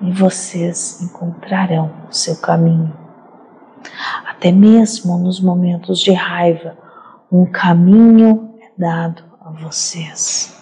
e 0.00 0.12
vocês 0.12 1.00
encontrarão 1.02 1.90
o 2.08 2.14
seu 2.14 2.36
caminho 2.36 3.08
até 4.38 4.52
mesmo 4.52 5.18
nos 5.18 5.40
momentos 5.40 5.98
de 5.98 6.12
raiva, 6.12 6.78
um 7.30 7.44
caminho 7.44 8.54
é 8.60 8.70
dado 8.78 9.24
a 9.40 9.50
vocês. 9.50 10.56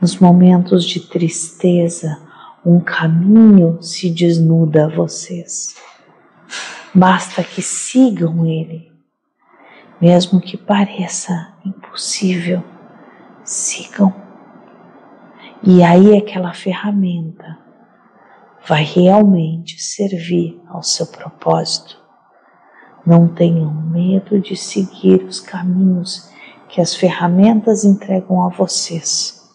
Nos 0.00 0.16
momentos 0.18 0.84
de 0.84 1.00
tristeza, 1.00 2.16
um 2.64 2.78
caminho 2.78 3.82
se 3.82 4.08
desnuda 4.08 4.84
a 4.84 4.88
vocês. 4.88 5.74
Basta 6.94 7.42
que 7.42 7.60
sigam 7.60 8.46
ele, 8.46 8.92
mesmo 10.00 10.40
que 10.40 10.56
pareça 10.56 11.54
impossível, 11.64 12.62
sigam. 13.44 14.14
E 15.62 15.82
aí 15.82 16.16
aquela 16.16 16.52
ferramenta 16.52 17.58
vai 18.66 18.82
realmente 18.82 19.82
servir 19.82 20.60
ao 20.68 20.82
seu 20.82 21.06
propósito. 21.06 22.02
Não 23.06 23.28
tenham 23.28 23.72
medo 23.72 24.40
de 24.40 24.56
seguir 24.56 25.22
os 25.24 25.40
caminhos 25.40 26.30
que 26.68 26.80
as 26.80 26.94
ferramentas 26.94 27.84
entregam 27.84 28.42
a 28.42 28.48
vocês, 28.48 29.48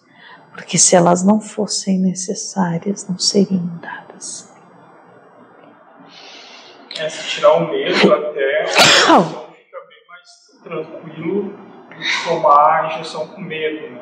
porque 0.51 0.77
se 0.77 0.95
elas 0.95 1.23
não 1.23 1.41
fossem 1.41 1.99
necessárias, 1.99 3.07
não 3.09 3.17
seriam 3.17 3.65
dadas. 3.81 4.53
É, 6.97 7.09
se 7.09 7.29
tirar 7.29 7.53
o 7.53 7.69
medo 7.69 8.13
até, 8.13 8.61
a 8.63 8.65
fica 8.65 9.79
bem 9.87 10.07
mais 10.07 10.58
tranquilo 10.69 11.57
de 11.89 12.29
tomar 12.29 12.83
a 12.83 12.87
injeção 12.87 13.27
com 13.27 13.41
medo, 13.41 13.89
né? 13.89 14.01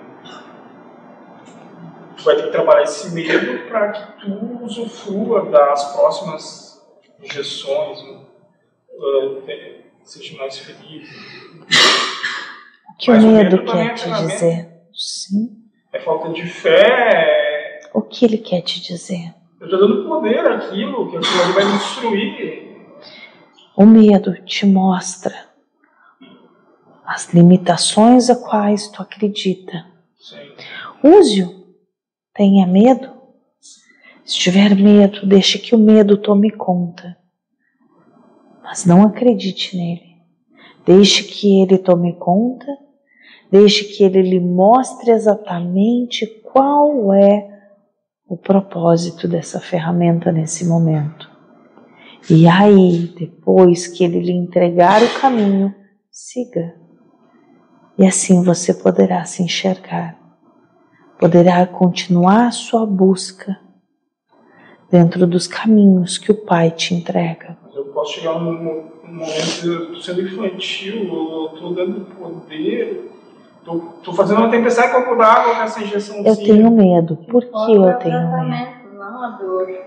Tu 2.18 2.24
vai 2.24 2.36
ter 2.36 2.44
que 2.44 2.52
trabalhar 2.52 2.84
esse 2.84 3.14
medo 3.14 3.68
para 3.70 3.92
que 3.92 4.22
tu 4.22 4.64
usufrua 4.64 5.46
das 5.50 5.94
próximas 5.94 6.86
injeções, 7.24 8.04
né? 8.04 8.20
uh, 8.90 9.44
seja 10.04 10.38
mais 10.38 10.58
feliz. 10.58 11.10
O 12.90 12.98
que 12.98 13.12
Mas 13.12 13.24
o 13.24 13.28
medo, 13.28 13.58
medo 13.58 13.72
quer 13.72 13.94
te 13.94 14.10
dizer? 14.10 14.70
Sim. 14.94 15.58
É 15.94 16.00
falta 16.00 16.30
de 16.30 16.44
fé. 16.44 17.80
O 17.94 18.02
que 18.02 18.26
ele 18.26 18.40
quer 18.40 18.62
te 18.62 18.82
dizer? 18.82 19.34
Eu 19.60 19.66
estou 19.66 19.80
dando 19.80 20.08
poder 20.08 20.40
àquilo, 20.40 21.10
que 21.10 21.18
aquilo 21.18 21.54
vai 21.54 21.66
me 21.66 21.72
destruir. 21.74 22.68
O 23.76 23.86
medo 23.86 24.34
te 24.44 24.66
mostra 24.66 25.47
as 27.08 27.34
limitações 27.34 28.30
a 28.30 28.36
quais 28.36 28.90
tu 28.90 29.02
acredita. 29.02 29.86
Use-o. 31.04 31.66
Tenha 32.34 32.68
medo. 32.68 33.16
Se 34.26 34.38
tiver 34.38 34.76
medo, 34.76 35.26
deixe 35.26 35.58
que 35.58 35.74
o 35.74 35.78
medo 35.80 36.18
tome 36.18 36.52
conta 36.52 37.18
mas 38.68 38.86
não 38.86 39.04
acredite 39.04 39.78
nele. 39.78 40.18
Deixe 40.86 41.24
que 41.24 41.62
ele 41.62 41.78
tome 41.78 42.18
conta, 42.18 42.68
deixe 43.50 43.86
que 43.86 44.04
ele 44.04 44.22
lhe 44.22 44.42
mostre 44.42 45.12
exatamente 45.12 46.26
qual 46.44 47.14
é 47.14 47.48
o 48.28 48.36
propósito 48.36 49.26
dessa 49.26 49.62
ferramenta 49.62 50.34
nesse 50.34 50.66
momento. 50.66 51.30
E 52.30 52.46
aí, 52.46 53.14
depois 53.18 53.88
que 53.88 54.04
ele 54.04 54.20
lhe 54.20 54.34
entregar 54.34 55.02
o 55.02 55.20
caminho, 55.20 55.74
siga. 56.12 56.76
E 57.98 58.06
assim 58.06 58.44
você 58.44 58.74
poderá 58.74 59.26
se 59.26 59.42
enxergar, 59.42 60.16
poderá 61.20 61.66
continuar 61.66 62.48
a 62.48 62.52
sua 62.52 62.86
busca 62.86 63.60
dentro 64.92 65.26
dos 65.26 65.48
caminhos 65.48 66.18
que 66.18 66.32
o 66.32 66.46
Pai 66.46 66.70
te 66.70 66.94
entrega. 66.94 67.58
Eu 67.74 67.86
posso 67.86 68.14
chegar 68.14 68.40
num, 68.40 68.54
momento 69.04 69.62
de 69.62 69.68
eu 69.68 69.94
tô 69.94 70.02
sendo 70.02 70.22
infantil, 70.22 70.96
eu 70.96 71.52
estou 71.56 71.74
dando 71.74 72.06
poder, 72.16 73.12
estou 73.98 74.14
fazendo 74.14 74.42
uma 74.42 74.52
tempestade 74.52 74.92
com 74.92 75.22
a 75.22 75.26
água 75.26 75.56
com 75.56 75.62
essa 75.64 75.82
injeção. 75.82 76.24
Eu 76.24 76.36
tenho 76.36 76.70
medo. 76.70 77.18
Por 77.30 77.44
que 77.44 77.74
eu 77.74 77.94
tenho 77.98 78.46
medo? 78.46 78.94
Não 78.94 79.24
a 79.24 79.30
dor. 79.32 79.87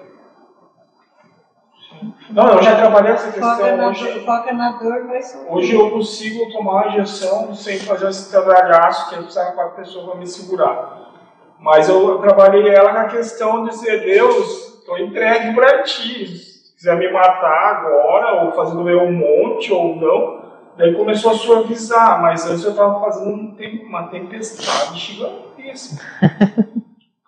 Não, 2.30 2.48
eu 2.48 2.62
já 2.62 2.76
trabalhei 2.76 3.12
essa 3.12 3.32
questão. 3.32 3.56
Foca 3.56 3.76
na, 3.76 3.88
hoje, 3.88 4.12
dor, 4.12 4.22
foca 4.24 4.52
na 4.52 4.72
dor, 4.72 5.06
vai 5.06 5.22
ser. 5.22 5.46
hoje 5.48 5.74
eu 5.74 5.90
consigo 5.90 6.52
tomar 6.52 6.84
a 6.84 6.88
injeção 6.88 7.54
sem 7.54 7.78
fazer 7.78 8.08
esse 8.08 8.30
trabalhaço 8.30 9.08
que 9.08 9.16
eu 9.16 9.22
precisava 9.22 9.52
para 9.52 9.64
a 9.66 9.70
pessoa 9.70 10.06
para 10.06 10.14
me 10.16 10.26
segurar. 10.26 11.10
Mas 11.58 11.88
eu 11.88 12.18
trabalhei 12.18 12.68
ela 12.68 12.92
com 12.92 12.98
a 12.98 13.04
questão 13.04 13.64
de 13.64 13.70
dizer, 13.70 14.02
Deus, 14.04 14.78
estou 14.78 14.98
entregue 14.98 15.54
para 15.54 15.82
ti. 15.82 16.26
Se 16.26 16.74
quiser 16.74 16.96
me 16.96 17.10
matar 17.12 17.76
agora, 17.76 18.44
ou 18.44 18.52
fazer 18.52 18.74
doer 18.74 18.96
um 18.96 19.12
monte, 19.12 19.72
ou 19.72 19.96
não. 19.96 20.40
Daí 20.76 20.94
começou 20.94 21.32
a 21.32 21.34
suavizar, 21.34 22.22
mas 22.22 22.46
antes 22.50 22.64
eu 22.64 22.70
estava 22.70 23.00
fazendo 23.00 23.30
um 23.30 23.54
tempo, 23.54 23.84
uma 23.84 24.08
tempestade 24.08 24.98
gigantesca. 24.98 26.02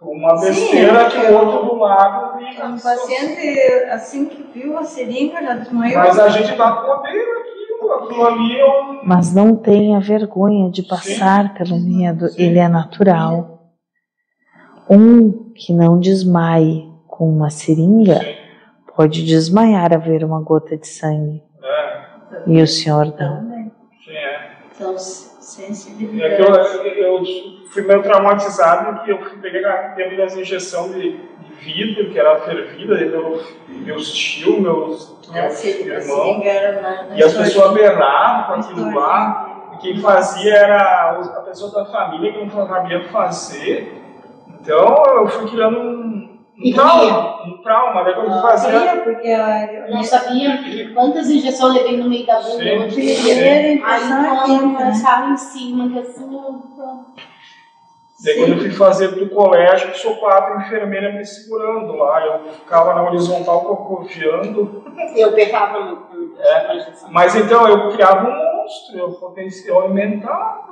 Uma 0.05 0.35
besteira 0.41 1.09
Sim, 1.11 1.21
que 1.21 1.27
o 1.27 1.39
outro 1.39 1.65
do 1.67 1.75
lado 1.77 2.41
e 2.41 2.63
Um 2.63 2.79
paciente, 2.79 3.59
assim 3.91 4.25
que 4.27 4.43
viu 4.53 4.77
a 4.77 4.83
seringa, 4.83 5.41
já 5.41 5.55
desmaiou. 5.55 5.99
Mas 5.99 6.19
a 6.19 6.29
gente 6.29 6.57
dá 6.57 6.73
poder 6.73 7.21
aquilo, 7.21 7.93
aquilo 7.93 8.27
ali 8.27 8.59
é 8.59 8.67
um. 8.67 9.01
Mas 9.05 9.33
não 9.33 9.55
tenha 9.57 10.01
vergonha 10.01 10.71
de 10.71 10.83
passar 10.83 11.55
pelo 11.55 11.79
medo, 11.79 12.27
ele 12.37 12.59
é 12.59 12.69
natural. 12.69 13.71
Um 14.91 15.53
que 15.55 15.73
não 15.73 15.99
desmaie 16.01 16.91
com 17.07 17.29
uma 17.29 17.51
seringa 17.51 18.19
Sim. 18.19 18.35
pode 18.97 19.25
desmaiar 19.25 19.93
a 19.95 19.99
ver 19.99 20.25
uma 20.25 20.43
gota 20.43 20.77
de 20.77 20.87
sangue. 20.89 21.43
É, 21.63 22.43
E 22.49 22.61
o 22.61 22.67
senhor 22.67 23.07
não. 23.07 23.37
Também. 23.37 23.71
sim, 24.05 24.11
é. 24.11 24.35
É 24.35 24.75
que 24.77 24.83
eu, 24.83 24.99
sensibilidades. 24.99 26.41
eu 26.97 27.25
fui 27.73 27.83
meio 27.83 28.03
traumatizado 28.03 29.03
que 29.03 29.11
eu 29.11 29.19
fui 29.23 29.39
pegar 29.39 29.95
teve 29.95 30.21
as 30.23 30.37
injeções 30.37 30.93
de, 30.93 31.13
de 31.13 31.55
vidro, 31.61 32.11
que 32.11 32.19
era 32.19 32.39
fervida, 32.41 33.01
e 33.01 33.07
meu, 33.07 33.43
meus 33.69 34.13
tios, 34.13 34.59
meus, 34.59 35.19
A 35.31 35.33
meus 35.33 35.55
seringa 35.55 35.95
irmãos, 35.95 36.39
na 36.39 37.17
e 37.17 37.23
as 37.25 37.33
pessoas 37.33 37.73
berravam 37.73 38.47
com 38.47 38.61
aquilo 38.61 38.95
lá, 38.95 39.71
e 39.75 39.77
quem 39.79 40.01
fazia 40.01 40.55
era 40.55 41.11
a 41.13 41.41
pessoa 41.41 41.73
da 41.73 41.91
família 41.91 42.33
que 42.33 42.45
não 42.45 42.67
sabia 42.67 43.05
fazer. 43.09 44.03
Então 44.61 45.03
eu 45.17 45.29
fui 45.29 45.51
criando 45.51 45.79
um, 45.79 46.39
um 46.63 46.73
trauma, 46.75 47.47
um 47.47 47.63
trauma, 47.63 48.05
daí 48.05 48.15
quando 48.15 48.33
eu 48.37 48.43
fazia. 48.43 48.71
Sabia, 48.71 49.03
porque 49.03 49.29
a, 49.29 49.89
Não 49.89 50.03
sabia 50.05 50.93
quantas 50.93 51.31
injeções 51.31 51.75
eu 51.75 51.83
levei 51.83 51.97
no 51.97 52.09
meio 52.09 52.27
da 52.27 52.35
bunda. 52.35 52.51
Sim. 52.51 52.67
Eu 52.67 52.89
primeira 52.89 53.87
Aí 53.87 54.09
quando 54.09 54.45
quente, 54.45 55.03
né? 55.03 55.29
em 55.31 55.37
cima, 55.37 55.89
que 55.89 55.99
assim, 55.99 56.35
eu- 56.35 57.32
Daí 58.25 58.37
quando 58.37 58.53
eu 58.53 58.59
fui 58.61 58.71
fazer 58.71 59.09
do 59.09 59.29
colégio, 59.31 59.97
sou 59.97 60.17
quatro 60.17 60.61
enfermeiras 60.61 61.15
me 61.15 61.25
segurando 61.25 61.93
lá. 61.95 62.25
Eu 62.25 62.53
ficava 62.53 62.95
na 62.95 63.03
horizontal 63.03 63.63
corcoviando. 63.63 64.85
eu 65.17 65.33
pegava 65.33 65.85
no. 65.85 66.37
É. 66.39 66.93
Mas 67.11 67.35
então 67.35 67.67
eu 67.67 67.91
criava 67.91 68.29
um 68.29 68.61
monstro, 68.63 68.99
eu 68.99 69.13
potencial 69.13 69.83
alimentava. 69.83 70.63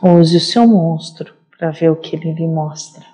Use 0.00 0.36
o 0.36 0.40
seu 0.40 0.66
monstro 0.66 1.34
para 1.58 1.70
ver 1.70 1.90
o 1.90 1.96
que 1.96 2.14
ele 2.14 2.32
lhe 2.32 2.46
mostra. 2.46 3.04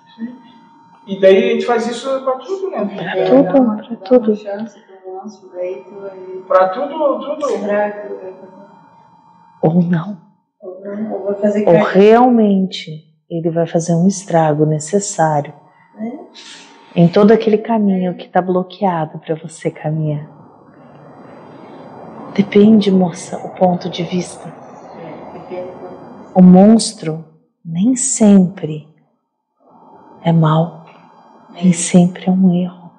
E 1.07 1.19
daí 1.19 1.37
a 1.37 1.53
gente 1.53 1.65
faz 1.65 1.87
isso 1.87 2.21
pra 2.23 2.33
tudo, 2.33 2.69
né? 2.69 2.85
Pra 2.95 3.13
vida? 3.13 3.25
tudo, 3.25 3.53
pra 3.53 3.73
dá 3.73 3.95
tudo. 3.95 4.37
Pra 6.45 6.69
tudo, 6.69 7.25
tudo. 7.29 7.47
Ou 9.63 9.81
não. 9.81 10.17
ou 10.61 10.79
não, 10.81 11.11
ou 11.13 11.35
Ou 11.65 11.83
realmente 11.83 13.06
ele 13.29 13.49
vai 13.49 13.67
fazer 13.67 13.93
um 13.93 14.07
estrago 14.07 14.65
necessário 14.65 15.53
né? 15.95 16.19
em 16.95 17.07
todo 17.07 17.31
aquele 17.31 17.57
caminho 17.57 18.15
que 18.15 18.25
está 18.25 18.41
bloqueado 18.41 19.19
para 19.19 19.35
você 19.35 19.69
caminhar. 19.69 20.27
Depende, 22.33 22.91
moça, 22.91 23.37
o 23.37 23.49
ponto 23.55 23.89
de 23.89 24.03
vista. 24.03 24.53
O 26.33 26.41
monstro 26.41 27.25
nem 27.65 27.95
sempre 27.95 28.87
é 30.23 30.31
mal, 30.31 30.85
nem 31.51 31.73
sempre 31.73 32.27
é 32.27 32.31
um 32.31 32.53
erro. 32.53 32.91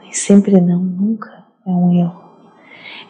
Nem 0.00 0.12
sempre 0.12 0.60
não, 0.60 0.78
nunca 0.78 1.46
é 1.66 1.70
um 1.70 1.92
erro. 1.92 2.28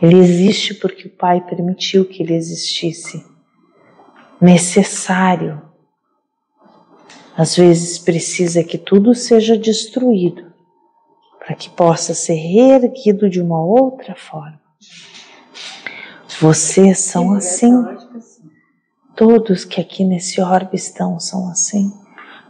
Ele 0.01 0.17
existe 0.19 0.75
porque 0.75 1.09
o 1.09 1.17
Pai 1.17 1.41
permitiu 1.43 2.05
que 2.07 2.23
ele 2.23 2.35
existisse. 2.35 3.38
Necessário. 4.41 5.63
Às 7.37 7.57
vezes 7.57 7.99
precisa 7.99 8.65
que 8.65 8.79
tudo 8.79 9.15
seja 9.15 9.57
destruído 9.57 10.49
para 11.39 11.55
que 11.55 11.71
possa 11.71 12.13
ser 12.13 12.35
reerguido 12.35 13.31
de 13.31 13.41
uma 13.41 13.65
outra 13.65 14.15
forma. 14.15 14.61
Vocês 16.41 16.99
são 16.99 17.41
Sim, 17.41 17.87
assim. 18.17 18.49
Todos 19.17 19.65
que 19.65 19.81
aqui 19.81 20.05
nesse 20.05 20.41
orbe 20.41 20.77
estão 20.77 21.19
são 21.19 21.49
assim. 21.51 21.93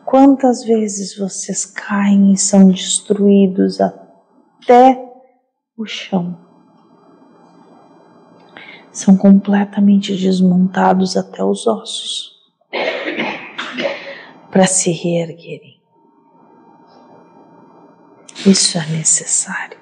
Quantas 0.05 0.65
vezes 0.65 1.17
vocês 1.17 1.65
caem 1.65 2.33
e 2.33 2.37
são 2.37 2.71
destruídos 2.71 3.79
até 3.81 4.99
o 5.77 5.87
chão? 5.87 6.48
São 8.91 9.17
completamente 9.17 10.17
desmontados 10.17 11.17
até 11.17 11.43
os 11.45 11.67
ossos 11.67 12.33
para 14.51 14.67
se 14.67 14.91
reerguerem. 14.91 15.79
Isso 18.47 18.79
é 18.79 18.87
necessário. 18.87 19.79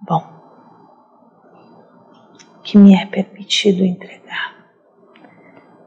Bom, 0.00 0.22
que 2.62 2.76
me 2.76 2.94
é 2.94 3.06
permitido 3.06 3.84
entregar 3.84 4.54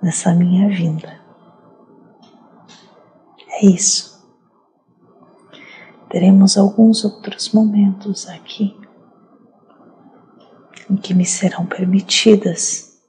nessa 0.01 0.33
minha 0.33 0.67
vinda. 0.69 1.21
É 3.49 3.65
isso. 3.65 4.16
Teremos 6.09 6.57
alguns 6.57 7.03
outros 7.03 7.51
momentos 7.51 8.27
aqui 8.29 8.79
em 10.89 10.95
que 10.95 11.13
me 11.13 11.25
serão 11.25 11.65
permitidas 11.65 13.01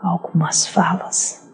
algumas 0.00 0.66
falas. 0.66 1.48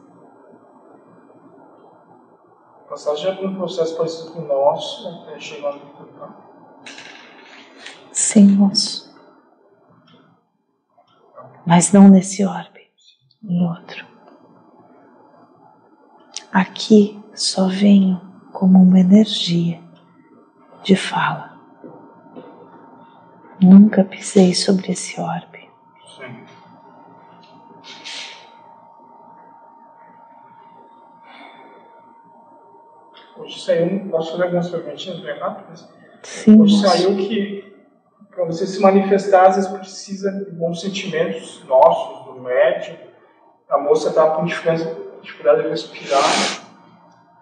Passagem 2.88 3.26
é 3.26 3.46
um 3.46 3.54
processo 3.56 3.96
parecido 3.96 4.30
com 4.32 4.40
o 4.40 4.46
nosso, 4.46 5.08
até 5.08 5.38
chegando 5.38 5.84
no. 5.84 6.34
Sim, 8.12 8.46
moço. 8.52 9.12
Mas 11.66 11.92
não 11.92 12.08
nesse 12.08 12.44
orbe, 12.44 12.88
em 13.42 13.68
outro. 13.68 14.06
Aqui 16.52 17.20
só 17.34 17.66
venho 17.66 18.20
como 18.52 18.80
uma 18.80 19.00
energia 19.00 19.83
de 20.84 20.94
fala. 20.94 21.58
Nunca 23.60 24.04
pisei 24.04 24.54
sobre 24.54 24.92
esse 24.92 25.18
orbe. 25.18 25.70
Sim. 26.16 26.44
Hoje 33.36 33.60
saiu, 33.60 34.08
posso 34.10 34.32
fazer 34.32 34.44
algumas 34.44 34.68
perguntinhas 34.68 35.20
bem 35.20 35.38
rápidas? 35.38 35.88
Sim, 36.22 36.60
Hoje 36.60 36.80
saiu 36.80 37.16
que 37.16 37.74
para 38.30 38.44
você 38.44 38.66
se 38.66 38.80
manifestar, 38.80 39.46
às 39.46 39.56
vezes 39.56 39.70
precisa 39.70 40.30
de 40.30 40.50
bons 40.50 40.80
sentimentos 40.80 41.64
nossos, 41.64 42.26
do 42.26 42.40
médium. 42.40 42.96
A 43.68 43.78
moça 43.78 44.08
estava 44.08 44.36
com 44.36 44.44
dificuldade, 44.44 44.86
dificuldade 45.22 45.62
de 45.62 45.68
respirar. 45.68 46.24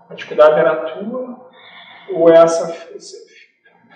A 0.08 0.14
dificuldade 0.14 0.60
era 0.60 0.76
tua? 0.92 1.50
Ou 2.14 2.28
é 2.30 2.36
essa 2.36 2.68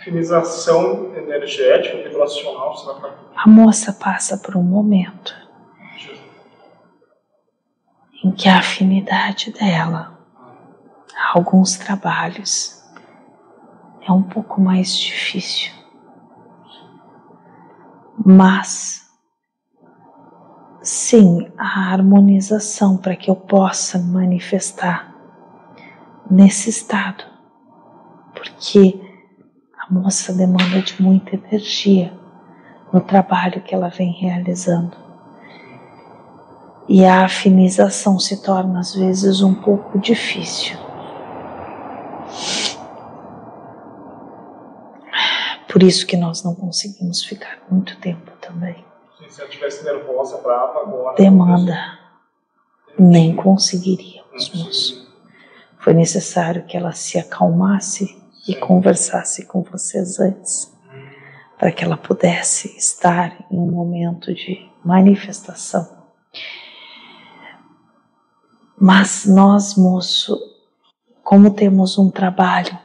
finização 0.06 1.16
energética, 1.16 2.00
vibracional, 2.00 2.76
falar? 2.84 3.18
A 3.34 3.48
moça 3.48 3.92
passa 3.92 4.38
por 4.38 4.56
um 4.56 4.62
momento 4.62 5.34
em 8.22 8.30
que 8.30 8.48
a 8.48 8.60
afinidade 8.60 9.52
dela, 9.52 10.16
alguns 11.34 11.76
trabalhos 11.76 12.84
é 14.00 14.12
um 14.12 14.22
pouco 14.22 14.60
mais 14.60 14.96
difícil, 14.96 15.72
mas 18.24 19.10
sim 20.82 21.50
a 21.58 21.92
harmonização 21.92 22.96
para 22.96 23.16
que 23.16 23.28
eu 23.28 23.34
possa 23.34 23.98
manifestar 23.98 25.12
nesse 26.30 26.70
estado, 26.70 27.24
porque 28.32 29.05
a 29.88 29.92
moça 29.92 30.32
demanda 30.32 30.82
de 30.82 31.00
muita 31.00 31.36
energia 31.36 32.12
no 32.92 33.00
trabalho 33.00 33.62
que 33.62 33.74
ela 33.74 33.88
vem 33.88 34.12
realizando. 34.12 34.96
E 36.88 37.04
a 37.04 37.24
afinização 37.24 38.18
se 38.18 38.42
torna 38.42 38.80
às 38.80 38.94
vezes 38.94 39.42
um 39.42 39.54
pouco 39.54 39.98
difícil. 39.98 40.76
Por 45.68 45.82
isso 45.82 46.06
que 46.06 46.16
nós 46.16 46.42
não 46.42 46.54
conseguimos 46.54 47.22
ficar 47.24 47.58
muito 47.70 47.96
tempo 48.00 48.32
também. 48.40 48.84
Se 49.28 49.42
eu 49.42 49.46
estivesse 49.46 49.84
nervosa, 49.84 50.38
brava 50.38 50.80
agora. 50.80 51.16
Demanda. 51.16 51.98
Nem 52.98 53.36
conseguiríamos, 53.36 54.52
moço. 54.54 55.06
Foi 55.78 55.92
necessário 55.92 56.64
que 56.64 56.76
ela 56.76 56.92
se 56.92 57.18
acalmasse 57.18 58.25
e 58.46 58.54
conversasse 58.54 59.44
com 59.46 59.62
vocês 59.62 60.20
antes, 60.20 60.72
para 61.58 61.72
que 61.72 61.84
ela 61.84 61.96
pudesse 61.96 62.76
estar 62.76 63.46
em 63.50 63.58
um 63.58 63.70
momento 63.70 64.32
de 64.34 64.70
manifestação. 64.84 66.04
Mas 68.78 69.24
nós, 69.24 69.74
moço, 69.74 70.38
como 71.24 71.50
temos 71.50 71.98
um 71.98 72.10
trabalho, 72.10 72.78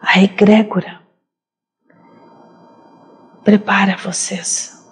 a 0.00 0.22
egrégora 0.22 1.00
prepara 3.44 3.96
vocês, 3.96 4.84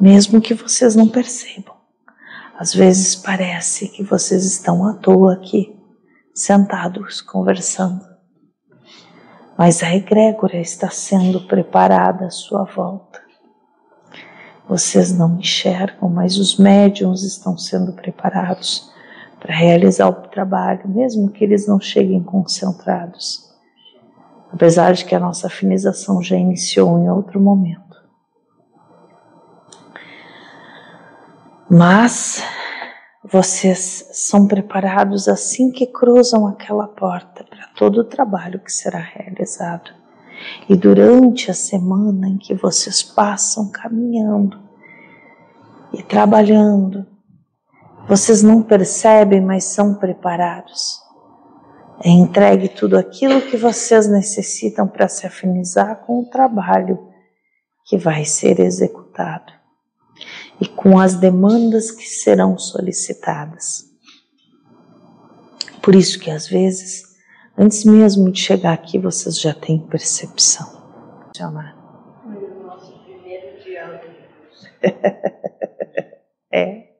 mesmo 0.00 0.40
que 0.40 0.54
vocês 0.54 0.96
não 0.96 1.06
percebam. 1.06 1.76
Às 2.58 2.74
vezes 2.74 3.14
parece 3.14 3.88
que 3.88 4.02
vocês 4.02 4.44
estão 4.44 4.84
à 4.84 4.94
toa 4.94 5.34
aqui, 5.34 5.78
sentados, 6.34 7.20
conversando. 7.20 8.09
Mas 9.60 9.82
a 9.82 9.94
egrégora 9.94 10.56
está 10.56 10.88
sendo 10.88 11.42
preparada 11.42 12.24
à 12.24 12.30
sua 12.30 12.64
volta. 12.64 13.20
Vocês 14.66 15.12
não 15.12 15.36
enxergam, 15.36 16.08
mas 16.08 16.38
os 16.38 16.56
médiums 16.56 17.22
estão 17.24 17.58
sendo 17.58 17.92
preparados 17.92 18.90
para 19.38 19.54
realizar 19.54 20.08
o 20.08 20.28
trabalho, 20.28 20.88
mesmo 20.88 21.28
que 21.28 21.44
eles 21.44 21.68
não 21.68 21.78
cheguem 21.78 22.22
concentrados. 22.22 23.50
Apesar 24.50 24.94
de 24.94 25.04
que 25.04 25.14
a 25.14 25.20
nossa 25.20 25.46
afinização 25.46 26.22
já 26.22 26.36
iniciou 26.36 26.98
em 26.98 27.10
outro 27.10 27.38
momento. 27.38 28.02
Mas 31.68 32.42
vocês 33.22 34.08
são 34.12 34.46
preparados 34.46 35.28
assim 35.28 35.70
que 35.70 35.86
cruzam 35.86 36.46
aquela 36.46 36.88
porta 36.88 37.44
para 37.44 37.66
todo 37.76 38.00
o 38.00 38.04
trabalho 38.04 38.60
que 38.60 38.72
será 38.72 38.98
realizado. 38.98 39.90
E 40.68 40.74
durante 40.74 41.50
a 41.50 41.54
semana 41.54 42.28
em 42.28 42.38
que 42.38 42.54
vocês 42.54 43.02
passam 43.02 43.70
caminhando 43.70 44.58
e 45.92 46.02
trabalhando, 46.02 47.06
vocês 48.08 48.42
não 48.42 48.62
percebem, 48.62 49.40
mas 49.40 49.64
são 49.64 49.96
preparados. 49.96 50.98
É 52.02 52.08
entregue 52.08 52.70
tudo 52.70 52.96
aquilo 52.96 53.42
que 53.42 53.58
vocês 53.58 54.08
necessitam 54.08 54.88
para 54.88 55.08
se 55.08 55.26
afinizar 55.26 56.06
com 56.06 56.20
o 56.20 56.30
trabalho 56.30 56.98
que 57.84 57.98
vai 57.98 58.24
ser 58.24 58.58
executado 58.60 59.59
e 60.60 60.68
com 60.68 60.98
as 60.98 61.14
demandas 61.14 61.90
que 61.90 62.06
serão 62.06 62.58
solicitadas. 62.58 63.88
Por 65.82 65.94
isso 65.94 66.18
que 66.18 66.30
às 66.30 66.46
vezes, 66.46 67.02
antes 67.56 67.84
mesmo 67.84 68.30
de 68.30 68.40
chegar 68.40 68.74
aqui, 68.74 68.98
vocês 68.98 69.40
já 69.40 69.54
têm 69.54 69.78
percepção. 69.86 70.80
Foi 72.22 72.36
o 72.36 72.66
nosso 72.66 72.92
primeiro 73.04 73.62
diálogo. 73.62 74.04
é 76.52 76.90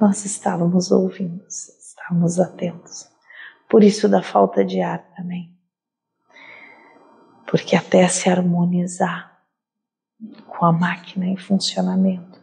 nós 0.00 0.24
estávamos 0.24 0.92
ouvindo, 0.92 1.44
estávamos 1.48 2.38
atentos. 2.38 3.08
Por 3.68 3.82
isso 3.82 4.08
da 4.08 4.22
falta 4.22 4.64
de 4.64 4.80
ar 4.80 5.02
também. 5.16 5.52
Porque 7.46 7.74
até 7.74 8.06
se 8.06 8.28
harmonizar 8.28 9.37
com 10.46 10.64
a 10.64 10.72
máquina 10.72 11.26
em 11.26 11.36
funcionamento 11.36 12.40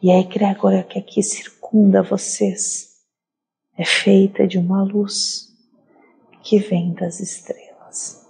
e 0.00 0.10
a 0.10 0.18
egrégora 0.18 0.82
que 0.82 0.98
aqui 0.98 1.22
circunda 1.22 2.02
vocês 2.02 2.98
é 3.76 3.84
feita 3.84 4.46
de 4.46 4.58
uma 4.58 4.82
luz 4.82 5.48
que 6.42 6.58
vem 6.58 6.94
das 6.94 7.20
estrelas, 7.20 8.26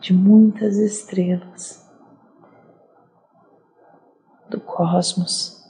de 0.00 0.12
muitas 0.12 0.76
estrelas 0.76 1.88
do 4.48 4.60
cosmos 4.60 5.60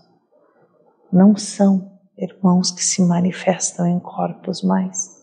não 1.12 1.36
são 1.36 1.98
irmãos 2.16 2.70
que 2.70 2.84
se 2.84 3.02
manifestam 3.02 3.86
em 3.86 3.98
corpos 3.98 4.62
mais, 4.62 5.20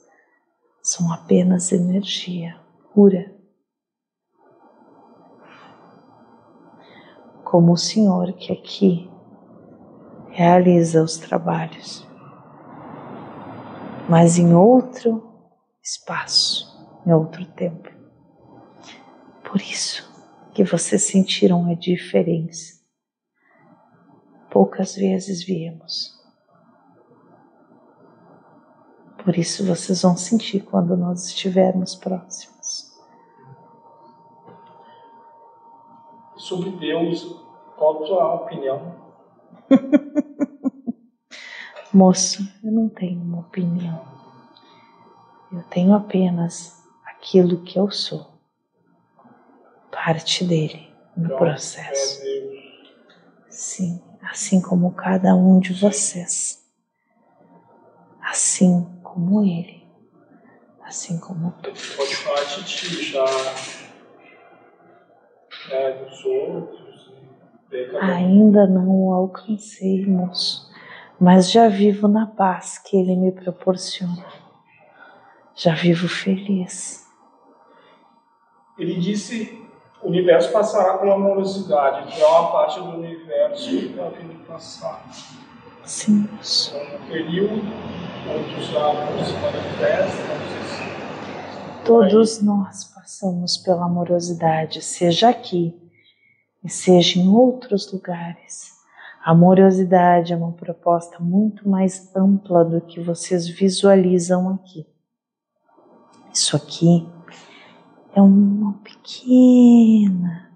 são 0.82 1.12
apenas 1.12 1.72
energia 1.72 2.60
pura. 2.94 3.37
Como 7.50 7.72
o 7.72 7.78
Senhor 7.78 8.34
que 8.34 8.52
aqui 8.52 9.10
realiza 10.32 11.02
os 11.02 11.16
trabalhos, 11.16 12.06
mas 14.10 14.38
em 14.38 14.54
outro 14.54 15.24
espaço, 15.82 16.68
em 17.06 17.14
outro 17.14 17.46
tempo. 17.54 17.90
Por 19.50 19.62
isso 19.62 20.06
que 20.54 20.66
vocês 20.66 21.04
sentiram 21.04 21.72
a 21.72 21.74
diferença 21.74 22.82
poucas 24.52 24.98
vezes 24.98 25.42
viemos. 25.42 26.14
Por 29.24 29.38
isso 29.38 29.66
vocês 29.66 30.02
vão 30.02 30.18
sentir 30.18 30.66
quando 30.66 30.98
nós 30.98 31.28
estivermos 31.28 31.96
próximos. 31.96 32.57
Sobre 36.38 36.72
Deus, 36.72 37.24
qual 37.76 38.04
a 38.04 38.08
tua 38.08 38.34
opinião? 38.36 38.96
Moço, 41.94 42.48
eu 42.64 42.72
não 42.72 42.90
tenho 42.90 43.22
uma 43.22 43.40
opinião. 43.40 44.02
Eu 45.52 45.64
tenho 45.64 45.94
apenas 45.94 46.84
aquilo 47.06 47.64
que 47.64 47.80
eu 47.80 47.90
sou. 47.90 48.28
Parte 49.92 50.44
dele 50.44 50.94
no 51.16 51.26
Então, 51.26 51.38
processo. 51.38 52.22
É. 52.24 52.58
Sim, 53.50 54.02
assim 54.22 54.62
como 54.62 54.92
cada 54.92 55.34
um 55.34 55.60
de 55.60 55.74
vocês. 55.74 56.64
Assim 58.22 58.86
como 59.02 59.44
ele. 59.44 59.88
Assim 60.84 61.18
como 61.20 61.52
tu. 61.64 61.72
Pode 61.96 62.16
falar 62.18 62.44
de 62.44 62.64
ti 62.66 63.04
já. 63.12 63.26
Né, 65.70 65.92
dos 65.92 66.26
outros. 66.26 67.12
Um. 67.12 67.98
Ainda 68.00 68.66
não 68.66 68.90
o 68.90 69.14
alcancei, 69.14 70.06
moço, 70.06 70.72
mas 71.20 71.52
já 71.52 71.68
vivo 71.68 72.08
na 72.08 72.26
paz 72.26 72.78
que 72.78 72.96
ele 72.96 73.16
me 73.16 73.32
proporciona. 73.32 74.26
Já 75.54 75.74
vivo 75.74 76.08
feliz. 76.08 77.06
Ele 78.78 78.96
disse: 78.96 79.68
o 80.02 80.08
universo 80.08 80.52
passará 80.52 80.98
com 81.00 81.12
amorosidade. 81.12 82.16
Tu 82.16 82.22
é 82.22 82.28
uma 82.28 82.52
parte 82.52 82.80
do 82.80 82.90
universo 82.90 83.70
que 83.70 83.86
está 83.88 84.10
vindo 84.10 84.46
passar. 84.46 85.04
Sim, 85.84 86.30
moço. 86.32 86.76
Então, 86.76 87.00
no 87.00 87.06
período, 87.08 87.62
lá 88.74 88.94
não 88.94 89.26
se 89.26 89.34
manifestam. 89.34 90.57
Todos 91.88 92.42
nós 92.42 92.84
passamos 92.84 93.56
pela 93.56 93.86
amorosidade, 93.86 94.82
seja 94.82 95.30
aqui 95.30 95.74
e 96.62 96.70
seja 96.70 97.18
em 97.18 97.30
outros 97.30 97.90
lugares. 97.94 98.74
A 99.24 99.32
amorosidade 99.32 100.34
é 100.34 100.36
uma 100.36 100.52
proposta 100.52 101.18
muito 101.22 101.70
mais 101.70 102.14
ampla 102.14 102.66
do 102.66 102.82
que 102.82 103.00
vocês 103.00 103.48
visualizam 103.48 104.50
aqui. 104.50 104.86
Isso 106.34 106.58
aqui 106.58 107.08
é 108.14 108.22
uma 108.22 108.74
pequena, 108.84 110.52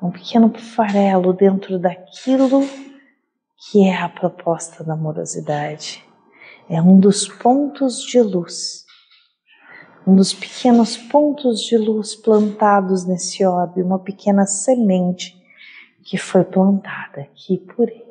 um 0.00 0.10
pequeno 0.10 0.50
farelo 0.58 1.34
dentro 1.34 1.78
daquilo 1.78 2.66
que 3.70 3.86
é 3.86 4.00
a 4.00 4.08
proposta 4.08 4.82
da 4.82 4.94
amorosidade. 4.94 6.02
é 6.70 6.80
um 6.80 6.98
dos 6.98 7.28
pontos 7.28 8.02
de 8.02 8.22
luz, 8.22 8.83
um 10.06 10.14
dos 10.14 10.34
pequenos 10.34 10.96
pontos 10.96 11.60
de 11.60 11.78
luz 11.78 12.14
plantados 12.14 13.04
nesse 13.04 13.44
orbe, 13.44 13.82
uma 13.82 13.98
pequena 13.98 14.46
semente 14.46 15.42
que 16.02 16.18
foi 16.18 16.44
plantada 16.44 17.22
aqui 17.22 17.56
por 17.58 17.88
ele. 17.88 18.04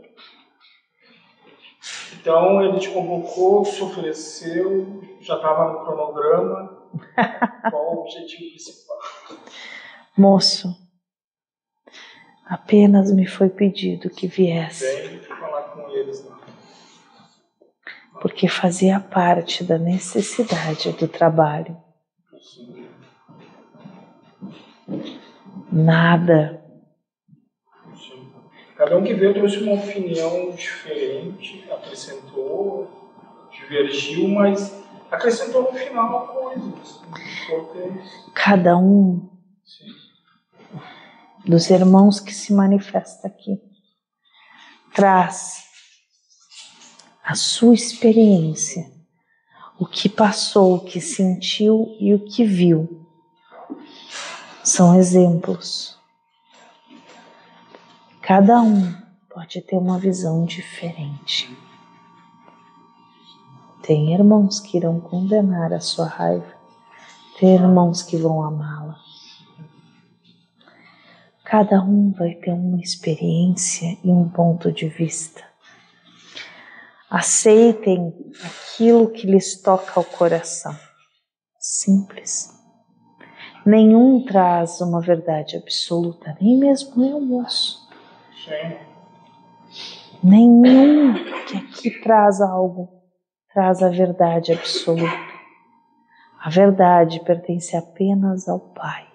Então 2.19 2.63
ele 2.63 2.79
te 2.79 2.89
convocou, 2.89 3.63
se 3.65 3.83
ofereceu, 3.83 5.03
já 5.19 5.35
estava 5.35 5.73
no 5.73 5.85
cronograma. 5.85 6.83
Qual 7.69 7.95
o 7.95 8.01
objetivo 8.01 8.49
principal? 8.49 8.97
Moço, 10.17 10.73
apenas 12.45 13.11
me 13.11 13.27
foi 13.27 13.49
pedido 13.49 14.09
que 14.09 14.27
viesse. 14.27 14.85
Vem 14.85 15.19
falar 15.19 15.63
com 15.63 15.89
eles 15.89 16.23
lá. 16.25 16.42
Porque 18.23 18.47
fazia 18.47 19.01
parte 19.01 19.65
da 19.65 19.77
necessidade 19.77 20.93
do 20.93 21.09
trabalho. 21.09 21.75
Nada 25.69 26.63
Sim. 27.97 28.31
Cada 28.77 28.97
um 28.97 29.03
que 29.03 29.13
veio 29.13 29.33
trouxe 29.33 29.57
uma 29.57 29.73
opinião 29.73 30.51
diferente, 30.51 31.69
acrescentou, 31.69 33.11
divergiu, 33.51 34.29
mas 34.29 34.73
acrescentou 35.11 35.63
no 35.63 35.73
final 35.77 36.27
coisas 36.27 37.01
importantes. 37.43 38.09
cada 38.33 38.77
um 38.77 39.29
Sim. 39.65 40.79
dos 41.45 41.69
irmãos 41.69 42.21
que 42.21 42.33
se 42.33 42.53
manifesta 42.53 43.27
aqui 43.27 43.61
traz 44.93 45.72
a 47.23 47.35
sua 47.35 47.73
experiência, 47.73 48.91
o 49.79 49.85
que 49.85 50.09
passou, 50.09 50.75
o 50.75 50.79
que 50.81 50.99
sentiu 50.99 51.95
e 51.97 52.13
o 52.13 52.19
que 52.19 52.43
viu. 52.43 53.07
São 54.61 54.99
exemplos. 54.99 55.97
Cada 58.21 58.61
um 58.61 58.93
pode 59.29 59.61
ter 59.61 59.77
uma 59.77 59.97
visão 59.97 60.45
diferente. 60.45 61.49
Tem 63.81 64.13
irmãos 64.13 64.59
que 64.59 64.77
irão 64.77 64.99
condenar 64.99 65.71
a 65.71 65.79
sua 65.79 66.07
raiva, 66.07 66.53
tem 67.39 67.55
irmãos 67.55 68.01
que 68.01 68.17
vão 68.17 68.43
amá-la. 68.43 68.97
Cada 71.43 71.81
um 71.81 72.11
vai 72.11 72.33
ter 72.35 72.51
uma 72.51 72.79
experiência 72.79 73.97
e 74.03 74.09
um 74.09 74.27
ponto 74.27 74.71
de 74.71 74.87
vista. 74.89 75.52
Aceitem 77.13 78.11
aquilo 78.43 79.11
que 79.11 79.27
lhes 79.27 79.61
toca 79.61 79.91
ao 79.95 80.03
coração. 80.03 80.75
Simples. 81.59 82.51
Nenhum 83.63 84.25
traz 84.25 84.81
uma 84.81 84.99
verdade 84.99 85.55
absoluta, 85.55 86.35
nem 86.41 86.57
mesmo 86.57 87.05
eu, 87.05 87.21
moço. 87.21 87.87
Nenhum 90.23 91.13
que 91.45 91.55
aqui 91.55 92.01
traz 92.01 92.41
algo 92.41 92.89
traz 93.53 93.83
a 93.83 93.89
verdade 93.89 94.51
absoluta. 94.51 95.33
A 96.43 96.49
verdade 96.49 97.23
pertence 97.23 97.77
apenas 97.77 98.49
ao 98.49 98.59
Pai. 98.59 99.07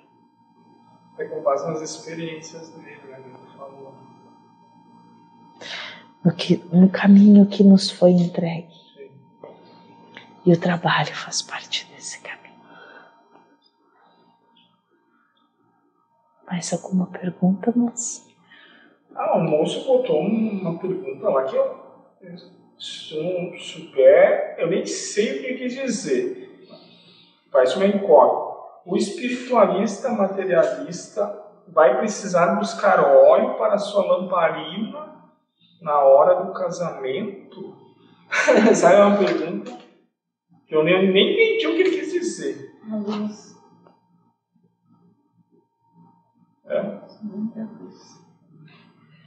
É 1.19 1.25
com 1.25 1.43
base 1.43 1.67
nas 1.67 1.83
experiências 1.83 2.69
dele, 2.69 3.01
né? 3.09 3.19
ele 3.19 3.57
falou. 3.57 3.93
No, 6.25 6.33
que, 6.33 6.63
no 6.73 6.89
caminho 6.89 7.47
que 7.47 7.63
nos 7.63 7.91
foi 7.91 8.11
entregue. 8.11 8.69
E 10.45 10.53
o 10.53 10.59
trabalho 10.59 11.15
faz 11.15 11.43
parte 11.43 11.87
desse 11.93 12.21
caminho. 12.21 12.39
Mais 16.47 16.73
alguma 16.73 17.07
pergunta, 17.07 17.73
moça? 17.77 18.27
Ah, 19.15 19.37
o 19.37 19.43
moço 19.43 19.85
botou 19.87 20.21
uma 20.21 20.79
pergunta 20.79 21.29
lá 21.29 21.45
que 21.45 21.57
eu, 21.57 21.77
se 22.79 23.15
não 23.21 23.59
souber, 23.59 24.57
eu 24.59 24.69
nem 24.69 24.87
sei 24.87 25.41
o 25.41 25.43
que 25.43 25.55
quis 25.55 25.75
dizer. 25.75 26.67
Parece 27.51 27.77
uma 27.77 27.87
incógnita. 27.87 28.59
O 28.87 28.97
espiritualista 28.97 30.09
materialista 30.11 31.45
vai 31.67 31.99
precisar 31.99 32.55
buscar 32.55 33.01
óleo 33.01 33.59
para 33.59 33.77
sua 33.77 34.07
lamparina 34.07 35.08
na 35.81 36.01
hora 36.01 36.45
do 36.45 36.53
casamento? 36.53 37.77
Essa 38.71 38.93
é 38.93 39.05
uma 39.05 39.19
pergunta 39.19 39.79
que 40.67 40.75
eu 40.75 40.85
nem, 40.85 41.11
nem 41.11 41.33
entendi 41.33 41.67
o 41.67 41.75
que 41.75 41.81
ele 41.81 41.99
quis 41.99 42.13
dizer. 42.13 42.73
A 42.91 42.97
luz. 42.97 43.57
É? 46.67 47.01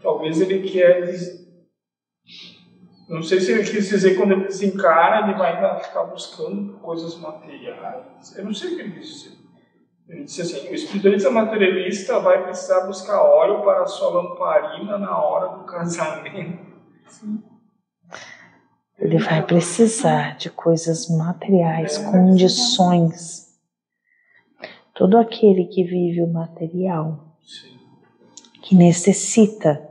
Talvez 0.02 0.40
ele 0.42 0.70
quer. 0.70 1.02
Não 3.10 3.22
sei 3.24 3.42
se 3.42 3.52
ele 3.52 3.64
quis 3.64 3.90
dizer 3.90 4.16
quando 4.16 4.34
ele 4.34 4.46
desencara, 4.46 5.28
ele 5.28 5.38
vai 5.38 5.56
ainda 5.56 5.80
ficar 5.80 6.04
buscando 6.04 6.78
coisas 6.80 7.18
materiais. 7.20 8.38
Eu 8.38 8.46
não 8.46 8.54
sei 8.54 8.74
o 8.74 8.76
que 8.76 8.82
ele 8.84 9.00
quis 9.00 9.08
dizer. 9.08 9.41
Ele 10.12 10.26
disse 10.26 10.42
assim: 10.42 10.68
o 10.68 10.76
espiritualista 10.76 11.32
materialista 11.32 12.20
vai 12.20 12.44
precisar 12.44 12.82
buscar 12.82 13.22
óleo 13.24 13.64
para 13.64 13.84
a 13.84 13.88
sua 13.88 14.10
lamparina 14.10 14.98
na 14.98 15.18
hora 15.18 15.58
do 15.58 15.64
casamento. 15.64 16.70
Ele 19.00 19.18
vai 19.18 19.42
precisar 19.42 20.36
de 20.36 20.50
coisas 20.50 21.10
materiais, 21.10 21.98
condições. 21.98 23.58
Todo 24.94 25.18
aquele 25.18 25.66
que 25.66 25.84
vive 25.84 26.22
o 26.22 26.28
material, 26.28 27.38
Sim. 27.42 27.80
que 28.62 28.76
necessita 28.76 29.90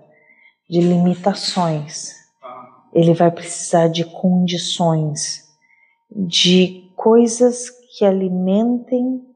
de 0.68 0.80
limitações, 0.80 2.14
Ah, 2.42 2.85
ele 2.92 3.14
vai 3.14 3.30
precisar 3.30 3.88
de 3.88 4.04
condições, 4.04 5.48
de 6.11 6.92
coisas 6.94 7.70
que 7.70 8.04
alimentem 8.04 9.30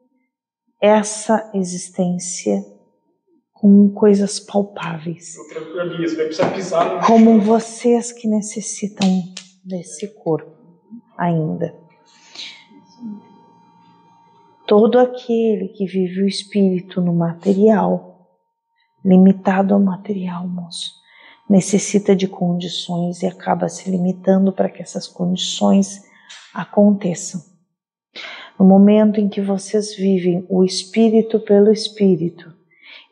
essa 0.80 1.50
existência 1.54 2.64
com 3.52 3.88
coisas 3.90 4.38
palpáveis, 4.38 5.36
como 7.06 7.40
vocês 7.40 8.12
que 8.12 8.28
necessitam 8.28 9.08
desse 9.64 10.08
corpo 10.08 10.52
ainda. 11.16 11.74
Todo 14.66 14.98
aquele 14.98 15.68
que 15.68 15.86
vive 15.86 16.22
o 16.22 16.28
espírito 16.28 17.00
no 17.00 17.14
material, 17.14 18.28
limitado 19.04 19.74
ao 19.74 19.80
material, 19.80 20.46
moço, 20.48 20.92
necessita 21.48 22.16
de 22.16 22.26
condições 22.26 23.22
e 23.22 23.26
acaba 23.26 23.68
se 23.68 23.90
limitando 23.90 24.52
para 24.52 24.70
que 24.70 24.82
essas 24.82 25.06
condições 25.06 26.02
aconteçam. 26.52 27.53
No 28.58 28.64
momento 28.64 29.20
em 29.20 29.28
que 29.28 29.40
vocês 29.40 29.96
vivem 29.96 30.46
o 30.48 30.64
espírito 30.64 31.40
pelo 31.40 31.72
espírito 31.72 32.54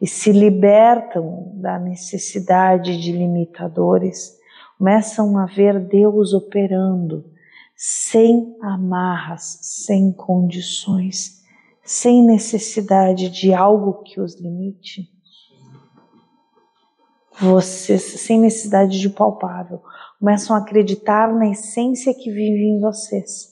e 0.00 0.06
se 0.06 0.30
libertam 0.30 1.52
da 1.56 1.78
necessidade 1.78 3.00
de 3.00 3.10
limitadores, 3.10 4.36
começam 4.78 5.36
a 5.38 5.46
ver 5.46 5.80
Deus 5.80 6.32
operando 6.32 7.24
sem 7.76 8.56
amarras, 8.62 9.58
sem 9.62 10.12
condições, 10.12 11.42
sem 11.84 12.24
necessidade 12.24 13.28
de 13.28 13.52
algo 13.52 14.02
que 14.04 14.20
os 14.20 14.40
limite. 14.40 15.10
Vocês, 17.40 18.02
sem 18.20 18.38
necessidade 18.38 19.00
de 19.00 19.08
palpável, 19.08 19.82
começam 20.20 20.54
a 20.54 20.60
acreditar 20.60 21.32
na 21.34 21.48
essência 21.48 22.14
que 22.14 22.30
vive 22.30 22.62
em 22.62 22.78
vocês 22.78 23.51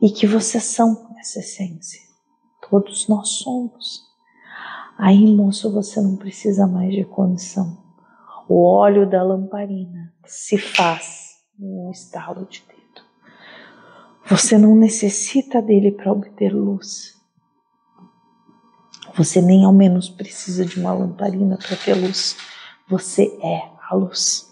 e 0.00 0.10
que 0.10 0.26
vocês 0.26 0.64
são 0.64 1.14
essa 1.18 1.40
essência. 1.40 2.00
Todos 2.70 3.08
nós 3.08 3.28
somos. 3.30 4.06
Aí, 4.96 5.26
moço, 5.34 5.72
você 5.72 6.00
não 6.00 6.16
precisa 6.16 6.66
mais 6.66 6.92
de 6.92 7.04
condição. 7.04 7.78
O 8.48 8.64
óleo 8.64 9.08
da 9.08 9.22
lamparina 9.22 10.12
se 10.26 10.58
faz 10.58 11.36
num 11.58 11.90
estalo 11.90 12.46
de 12.46 12.64
dedo. 12.66 13.02
Você 14.26 14.58
não 14.58 14.74
necessita 14.74 15.62
dele 15.62 15.92
para 15.92 16.12
obter 16.12 16.52
luz. 16.52 17.16
Você 19.16 19.40
nem 19.40 19.64
ao 19.64 19.72
menos 19.72 20.08
precisa 20.08 20.64
de 20.64 20.78
uma 20.78 20.92
lamparina 20.92 21.56
para 21.56 21.76
ter 21.76 21.94
luz. 21.94 22.36
Você 22.88 23.38
é 23.42 23.70
a 23.88 23.94
luz. 23.94 24.48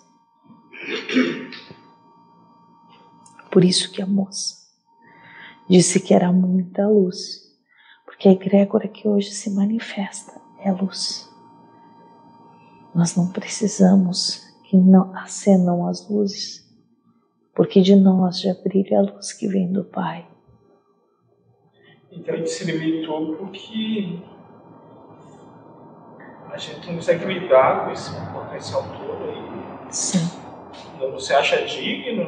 Por 3.51 3.64
isso 3.64 3.90
que 3.92 4.03
a 4.03 4.07
moça 4.07 4.66
disse 5.69 6.01
que 6.01 6.14
era 6.14 6.33
muita 6.33 6.87
luz, 6.89 7.43
porque 8.05 8.29
a 8.29 8.33
egrégora 8.33 8.89
que 8.89 9.09
hoje 9.09 9.31
se 9.31 9.51
manifesta 9.51 10.41
é 10.61 10.73
luz. 10.73 11.29
Nós 12.95 13.17
não 13.17 13.29
precisamos 13.29 14.43
que 14.64 14.77
não 14.77 15.14
acendam 15.17 15.87
as 15.87 16.09
luzes 16.09 16.67
porque 17.57 17.81
de 17.81 17.97
nós 17.97 18.39
já 18.43 18.53
brilha 18.62 18.99
a 18.99 19.03
luz 19.03 19.33
que 19.33 19.49
vem 19.49 19.73
do 19.73 19.83
Pai. 19.83 20.29
Então 22.12 22.35
a 22.35 22.37
gente 22.37 22.51
se 22.51 22.71
limitou 22.71 23.35
porque 23.37 24.21
a 26.53 26.59
gente 26.59 26.87
não 26.87 26.97
consegue 26.97 27.25
lidar 27.25 27.87
com 27.87 27.93
esse 27.93 28.11
potencial 28.31 28.83
todo 28.83 29.25
aí. 29.25 29.91
Sim. 29.91 30.19
Não 31.01 31.19
se 31.19 31.33
acha 31.33 31.64
digno, 31.64 32.25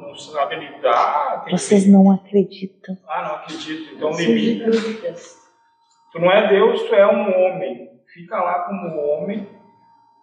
não, 0.00 0.14
sabe 0.14 0.56
lidar. 0.56 1.44
Vocês 1.50 1.84
que- 1.84 1.90
não 1.90 2.10
acreditam. 2.10 2.96
Ah, 3.08 3.22
não 3.28 3.34
acredito. 3.36 3.94
Então 3.94 4.10
dúvidas. 4.10 5.36
Tu 6.12 6.18
não 6.18 6.30
é 6.30 6.48
Deus, 6.48 6.82
tu 6.82 6.94
é 6.94 7.06
um 7.06 7.28
homem. 7.46 7.88
Fica 8.12 8.36
lá 8.42 8.64
como 8.64 8.96
homem, 9.00 9.48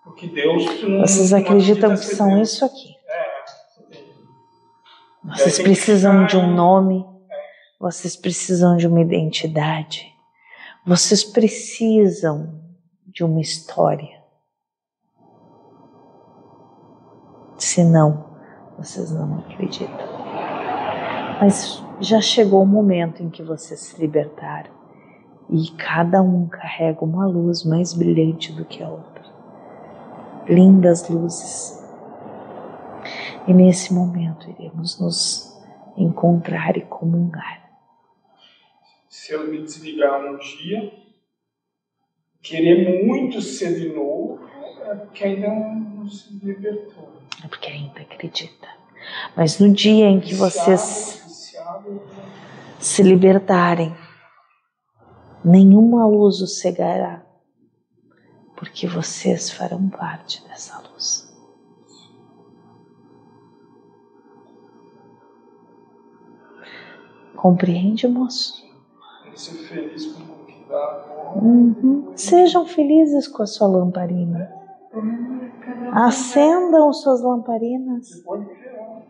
porque 0.03 0.27
Deus 0.27 0.65
tu 0.79 0.89
não. 0.89 0.99
Vocês 1.01 1.31
não 1.31 1.39
acreditam 1.39 1.91
que 1.91 1.97
são 2.03 2.35
Deus. 2.35 2.51
isso 2.53 2.65
aqui. 2.65 2.95
É. 3.07 3.27
Vocês 5.37 5.59
precisam 5.59 6.25
de 6.25 6.35
um 6.37 6.53
nome, 6.53 7.05
vocês 7.79 8.15
precisam 8.17 8.75
de 8.75 8.87
uma 8.87 8.99
identidade, 9.01 10.13
vocês 10.85 11.23
precisam 11.23 12.61
de 13.05 13.23
uma 13.23 13.39
história. 13.39 14.17
Senão, 17.57 18.26
vocês 18.77 19.11
não 19.11 19.39
acreditam. 19.39 20.07
Mas 21.41 21.83
já 21.99 22.21
chegou 22.21 22.61
o 22.61 22.67
momento 22.67 23.23
em 23.23 23.29
que 23.29 23.43
vocês 23.43 23.79
se 23.79 23.99
libertaram 23.99 24.71
e 25.49 25.71
cada 25.71 26.21
um 26.21 26.47
carrega 26.47 27.03
uma 27.03 27.25
luz 27.25 27.63
mais 27.63 27.93
brilhante 27.93 28.51
do 28.51 28.65
que 28.65 28.83
a 28.83 28.89
outra. 28.89 29.23
Lindas 30.47 31.09
luzes. 31.09 31.83
E 33.47 33.53
nesse 33.53 33.93
momento 33.93 34.49
iremos 34.49 34.99
nos 34.99 35.57
encontrar 35.95 36.77
e 36.77 36.81
comungar. 36.81 37.67
Se 39.07 39.33
eu 39.33 39.49
me 39.49 39.61
desligar 39.61 40.23
um 40.23 40.37
dia, 40.37 40.93
querer 42.41 43.05
muito 43.05 43.41
ser 43.41 43.79
de 43.79 43.89
novo, 43.89 44.39
é 44.85 44.95
porque 44.95 45.23
ainda 45.23 45.49
não 45.49 46.07
se 46.07 46.33
libertou. 46.43 47.16
É 47.43 47.47
porque 47.47 47.67
ainda 47.67 48.01
acredita. 48.01 48.67
Mas 49.35 49.59
no 49.59 49.71
dia 49.71 50.05
em 50.05 50.19
que 50.19 50.33
vocês 50.33 51.53
se 52.79 53.03
libertarem, 53.03 53.95
nenhuma 55.43 56.05
luz 56.07 56.41
os 56.41 56.59
cegará, 56.59 57.25
porque 58.55 58.87
vocês 58.87 59.49
farão 59.49 59.89
parte 59.89 60.43
dessa 60.47 60.79
luz. 60.79 61.27
Compreende, 67.35 68.07
moço? 68.07 68.65
Feliz 69.67 70.07
com 70.07 70.23
o 70.23 70.45
que 70.45 70.65
dá. 70.67 71.35
Uhum. 71.35 72.11
Sejam 72.15 72.65
felizes 72.65 73.27
com 73.27 73.43
a 73.43 73.45
sua 73.45 73.67
lamparina. 73.67 74.56
Acendam 75.93 76.93
suas 76.93 77.21
lamparinas. 77.21 78.07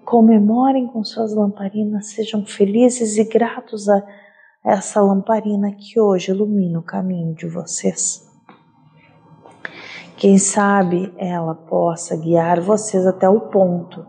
Comemorem 0.06 0.88
com 0.88 1.04
suas 1.04 1.34
lamparinas. 1.34 2.12
Sejam 2.12 2.46
felizes 2.46 3.18
e 3.18 3.24
gratos 3.24 3.90
a 3.90 4.02
essa 4.64 5.02
lamparina 5.02 5.72
que 5.72 6.00
hoje 6.00 6.32
ilumina 6.32 6.80
o 6.80 6.84
caminho 6.84 7.34
de 7.36 7.48
vocês. 7.48 8.26
Quem 10.18 10.38
sabe 10.38 11.14
ela 11.18 11.54
possa 11.54 12.18
guiar 12.18 12.60
vocês 12.60 13.06
até 13.06 13.30
o 13.30 13.42
ponto 13.50 14.06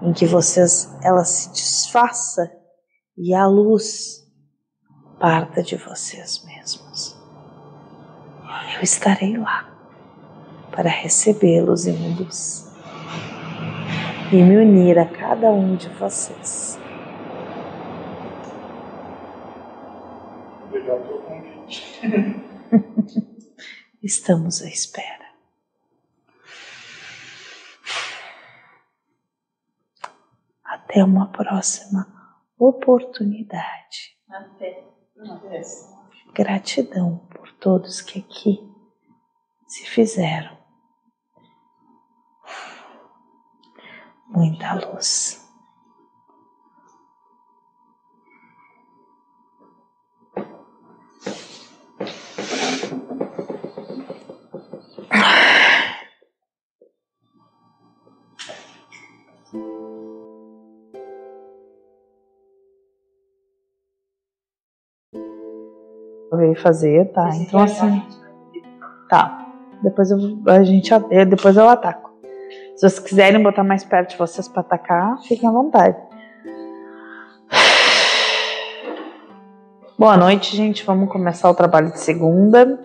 em 0.00 0.12
que 0.12 0.26
vocês 0.26 0.96
ela 1.02 1.24
se 1.24 1.50
desfaça 1.50 2.50
e 3.16 3.34
a 3.34 3.46
luz 3.46 4.22
parta 5.18 5.62
de 5.62 5.76
vocês 5.76 6.44
mesmos. 6.44 7.16
Eu 8.76 8.82
estarei 8.82 9.36
lá 9.36 9.73
para 10.74 10.90
recebê-los 10.90 11.86
em 11.86 12.16
luz 12.16 12.68
e 14.32 14.42
me 14.42 14.56
unir 14.56 14.98
a 14.98 15.06
cada 15.06 15.50
um 15.52 15.76
de 15.76 15.88
vocês. 15.90 16.76
Obrigado 20.64 21.06
pelo 21.06 21.22
convite. 21.22 22.00
Estamos 24.02 24.62
à 24.62 24.68
espera. 24.68 25.24
Até 30.64 31.04
uma 31.04 31.30
próxima 31.30 32.06
oportunidade. 32.58 34.18
Até. 34.28 34.82
Gratidão 36.34 37.18
por 37.30 37.52
todos 37.52 38.00
que 38.00 38.18
aqui 38.18 38.58
se 39.68 39.86
fizeram. 39.86 40.63
Muita 44.34 44.74
luz. 44.74 45.40
Veio 66.32 66.56
fazer, 66.56 67.12
tá? 67.12 67.30
Então 67.36 67.62
assim. 67.62 68.02
Tá. 69.08 69.46
Depois 69.80 70.10
eu, 70.10 70.18
a 70.48 70.64
gente, 70.64 70.92
eh, 70.92 71.24
depois 71.24 71.56
eu 71.56 71.68
ataco. 71.68 72.03
Se 72.76 72.80
vocês 72.80 72.98
quiserem 72.98 73.40
botar 73.40 73.62
mais 73.62 73.84
perto 73.84 74.10
de 74.10 74.16
vocês 74.16 74.48
para 74.48 74.60
atacar, 74.60 75.22
fiquem 75.22 75.48
à 75.48 75.52
vontade. 75.52 75.96
Boa 79.96 80.16
noite, 80.16 80.56
gente. 80.56 80.84
Vamos 80.84 81.08
começar 81.08 81.48
o 81.48 81.54
trabalho 81.54 81.92
de 81.92 82.00
segunda. 82.00 82.80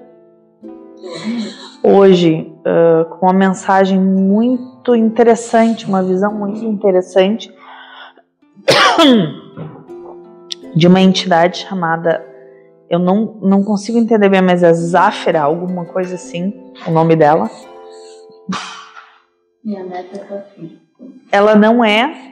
Hoje, 1.81 2.53
ah, 2.63 3.05
com 3.05 3.25
uma 3.25 3.33
mensagem 3.33 3.99
muito 3.99 4.95
interessante, 4.95 5.87
uma 5.87 6.03
visão 6.03 6.35
muito 6.35 6.63
interessante 6.63 7.51
de 10.75 10.87
uma 10.87 11.01
entidade 11.01 11.65
chamada 11.67 12.29
eu 12.89 12.97
não, 12.97 13.37
não 13.41 13.63
consigo 13.63 13.99
entender 13.99 14.29
bem, 14.29 14.41
mas 14.41 14.63
é 14.63 14.73
Zafira, 14.73 15.41
alguma 15.41 15.85
coisa 15.85 16.15
assim, 16.15 16.53
o 16.87 16.91
nome 16.91 17.15
dela. 17.15 17.47
Minha 19.63 19.83
neta 19.83 20.19
tá 20.19 20.35
aqui. 20.35 20.79
Ela 21.31 21.55
não 21.55 21.83
é. 21.83 22.29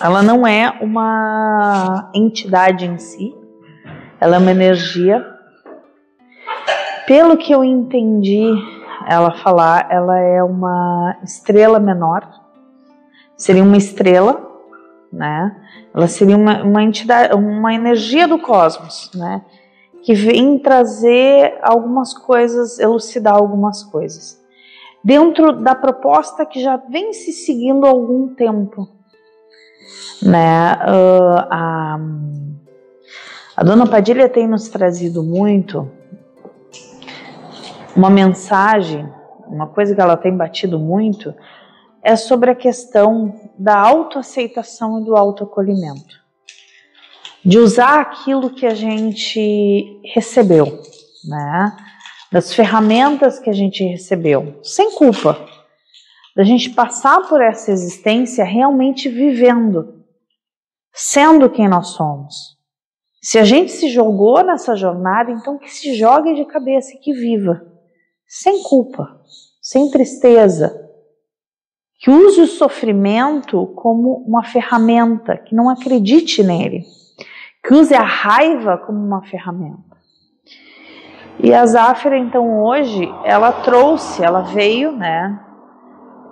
Ela 0.00 0.22
não 0.22 0.46
é 0.46 0.70
uma 0.80 2.10
entidade 2.14 2.86
em 2.86 2.98
si, 2.98 3.36
ela 4.18 4.36
é 4.36 4.38
uma 4.38 4.50
energia. 4.50 5.22
Pelo 7.06 7.36
que 7.36 7.52
eu 7.52 7.62
entendi 7.62 8.50
ela 9.06 9.32
falar, 9.32 9.88
ela 9.90 10.18
é 10.18 10.42
uma 10.42 11.18
estrela 11.22 11.78
menor, 11.78 12.26
seria 13.36 13.62
uma 13.62 13.76
estrela, 13.76 14.40
né? 15.12 15.54
Ela 15.92 16.06
seria 16.06 16.36
uma, 16.36 16.62
uma 16.62 16.82
entidade, 16.82 17.34
uma 17.34 17.74
energia 17.74 18.26
do 18.26 18.38
cosmos, 18.38 19.10
né? 19.14 19.44
Que 20.02 20.14
vem 20.14 20.58
trazer 20.58 21.58
algumas 21.60 22.14
coisas, 22.14 22.78
elucidar 22.78 23.34
algumas 23.34 23.82
coisas. 23.82 24.39
Dentro 25.02 25.52
da 25.62 25.74
proposta 25.74 26.44
que 26.44 26.60
já 26.60 26.76
vem 26.76 27.12
se 27.12 27.32
seguindo 27.32 27.86
há 27.86 27.90
algum 27.90 28.34
tempo, 28.34 28.88
né? 30.22 30.76
Ah, 30.78 31.46
a, 31.50 32.00
a 33.56 33.64
dona 33.64 33.86
Padilha 33.86 34.28
tem 34.28 34.46
nos 34.46 34.68
trazido 34.68 35.22
muito 35.22 35.90
uma 37.96 38.10
mensagem, 38.10 39.08
uma 39.46 39.66
coisa 39.66 39.94
que 39.94 40.00
ela 40.00 40.16
tem 40.16 40.36
batido 40.36 40.78
muito, 40.78 41.34
é 42.02 42.16
sobre 42.16 42.50
a 42.50 42.54
questão 42.54 43.34
da 43.58 43.78
autoaceitação 43.78 45.00
e 45.00 45.04
do 45.04 45.16
autoacolhimento. 45.16 46.20
De 47.44 47.58
usar 47.58 48.00
aquilo 48.00 48.50
que 48.50 48.66
a 48.66 48.74
gente 48.74 50.00
recebeu, 50.14 50.80
né? 51.24 51.76
Das 52.32 52.54
ferramentas 52.54 53.38
que 53.38 53.50
a 53.50 53.52
gente 53.52 53.84
recebeu, 53.84 54.60
sem 54.62 54.92
culpa. 54.92 55.46
Da 56.36 56.44
gente 56.44 56.70
passar 56.70 57.28
por 57.28 57.42
essa 57.42 57.72
existência 57.72 58.44
realmente 58.44 59.08
vivendo, 59.08 60.04
sendo 60.92 61.50
quem 61.50 61.68
nós 61.68 61.88
somos. 61.88 62.56
Se 63.20 63.38
a 63.38 63.44
gente 63.44 63.72
se 63.72 63.88
jogou 63.90 64.42
nessa 64.42 64.74
jornada, 64.76 65.30
então 65.30 65.58
que 65.58 65.70
se 65.70 65.94
jogue 65.94 66.34
de 66.34 66.44
cabeça 66.46 66.92
e 66.94 66.98
que 66.98 67.12
viva, 67.12 67.60
sem 68.26 68.62
culpa, 68.62 69.20
sem 69.60 69.90
tristeza, 69.90 70.88
que 71.98 72.10
use 72.10 72.40
o 72.40 72.46
sofrimento 72.46 73.66
como 73.74 74.24
uma 74.26 74.42
ferramenta, 74.42 75.36
que 75.36 75.54
não 75.54 75.68
acredite 75.68 76.42
nele, 76.42 76.82
que 77.62 77.74
use 77.74 77.94
a 77.94 78.02
raiva 78.02 78.78
como 78.78 78.98
uma 78.98 79.22
ferramenta. 79.22 79.89
E 81.42 81.54
a 81.54 81.64
Zafira, 81.64 82.18
então, 82.18 82.62
hoje, 82.62 83.08
ela 83.24 83.50
trouxe, 83.50 84.22
ela 84.22 84.42
veio, 84.42 84.92
né? 84.92 85.40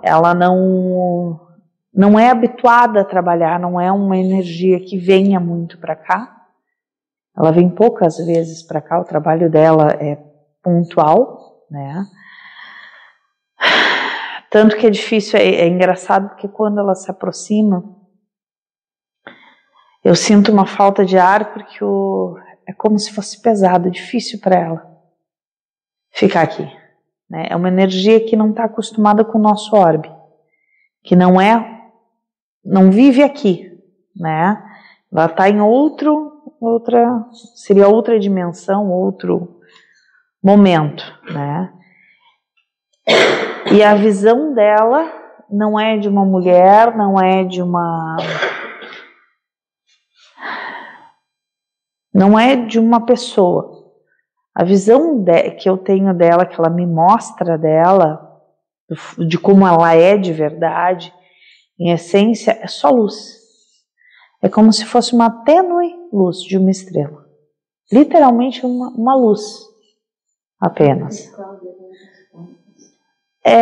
Ela 0.03 0.35
não 0.35 1.47
não 1.91 2.17
é 2.17 2.29
habituada 2.29 3.01
a 3.01 3.05
trabalhar, 3.05 3.59
não 3.59 3.81
é 3.81 3.91
uma 3.91 4.15
energia 4.15 4.79
que 4.79 4.97
venha 4.97 5.39
muito 5.39 5.79
para 5.79 5.95
cá. 5.95 6.45
Ela 7.35 7.51
vem 7.51 7.69
poucas 7.69 8.17
vezes 8.17 8.61
para 8.61 8.79
cá, 8.79 8.99
o 8.99 9.03
trabalho 9.03 9.49
dela 9.49 9.91
é 9.99 10.15
pontual, 10.63 11.65
né? 11.71 12.05
Tanto 14.51 14.77
que 14.77 14.85
é 14.85 14.89
difícil, 14.91 15.39
é, 15.39 15.43
é 15.43 15.67
engraçado 15.67 16.29
porque 16.29 16.47
quando 16.47 16.79
ela 16.79 16.93
se 16.93 17.09
aproxima, 17.09 17.83
eu 20.03 20.15
sinto 20.15 20.51
uma 20.51 20.67
falta 20.67 21.03
de 21.03 21.17
ar 21.17 21.51
porque 21.51 21.83
o, 21.83 22.37
é 22.67 22.73
como 22.73 22.99
se 22.99 23.11
fosse 23.11 23.41
pesado, 23.41 23.89
difícil 23.89 24.39
para 24.39 24.55
ela 24.55 24.88
ficar 26.19 26.41
aqui. 26.41 26.69
Né? 27.29 27.47
É 27.49 27.55
uma 27.55 27.69
energia 27.69 28.19
que 28.19 28.35
não 28.35 28.49
está 28.49 28.65
acostumada 28.65 29.23
com 29.23 29.37
o 29.37 29.41
nosso 29.41 29.75
orbe, 29.75 30.11
que 31.03 31.15
não 31.15 31.39
é, 31.39 31.81
não 32.63 32.91
vive 32.91 33.23
aqui, 33.23 33.71
né? 34.15 34.61
Ela 35.11 35.25
está 35.25 35.49
em 35.49 35.61
outro, 35.61 36.43
outra, 36.59 37.25
seria 37.55 37.87
outra 37.87 38.19
dimensão, 38.19 38.91
outro 38.91 39.61
momento, 40.43 41.03
né? 41.31 41.73
E 43.71 43.81
a 43.81 43.95
visão 43.95 44.53
dela 44.53 45.11
não 45.49 45.79
é 45.79 45.97
de 45.97 46.07
uma 46.07 46.25
mulher, 46.25 46.95
não 46.95 47.19
é 47.19 47.43
de 47.43 47.61
uma. 47.61 48.17
Não 52.13 52.37
é 52.37 52.55
de 52.55 52.77
uma 52.77 53.05
pessoa. 53.05 53.78
A 54.59 54.65
visão 54.65 55.23
de, 55.23 55.51
que 55.51 55.69
eu 55.69 55.77
tenho 55.77 56.13
dela, 56.13 56.45
que 56.45 56.59
ela 56.59 56.69
me 56.69 56.85
mostra 56.85 57.57
dela, 57.57 58.41
de 59.17 59.37
como 59.37 59.65
ela 59.65 59.95
é 59.95 60.17
de 60.17 60.33
verdade, 60.33 61.13
em 61.79 61.91
essência, 61.91 62.59
é 62.61 62.67
só 62.67 62.89
luz. 62.89 63.39
É 64.41 64.49
como 64.49 64.73
se 64.73 64.83
fosse 64.83 65.15
uma 65.15 65.29
tênue 65.45 65.95
luz 66.11 66.41
de 66.41 66.57
uma 66.57 66.69
estrela. 66.69 67.25
Literalmente 67.89 68.65
uma, 68.65 68.89
uma 68.89 69.15
luz 69.15 69.41
apenas. 70.59 71.33
É, 73.45 73.53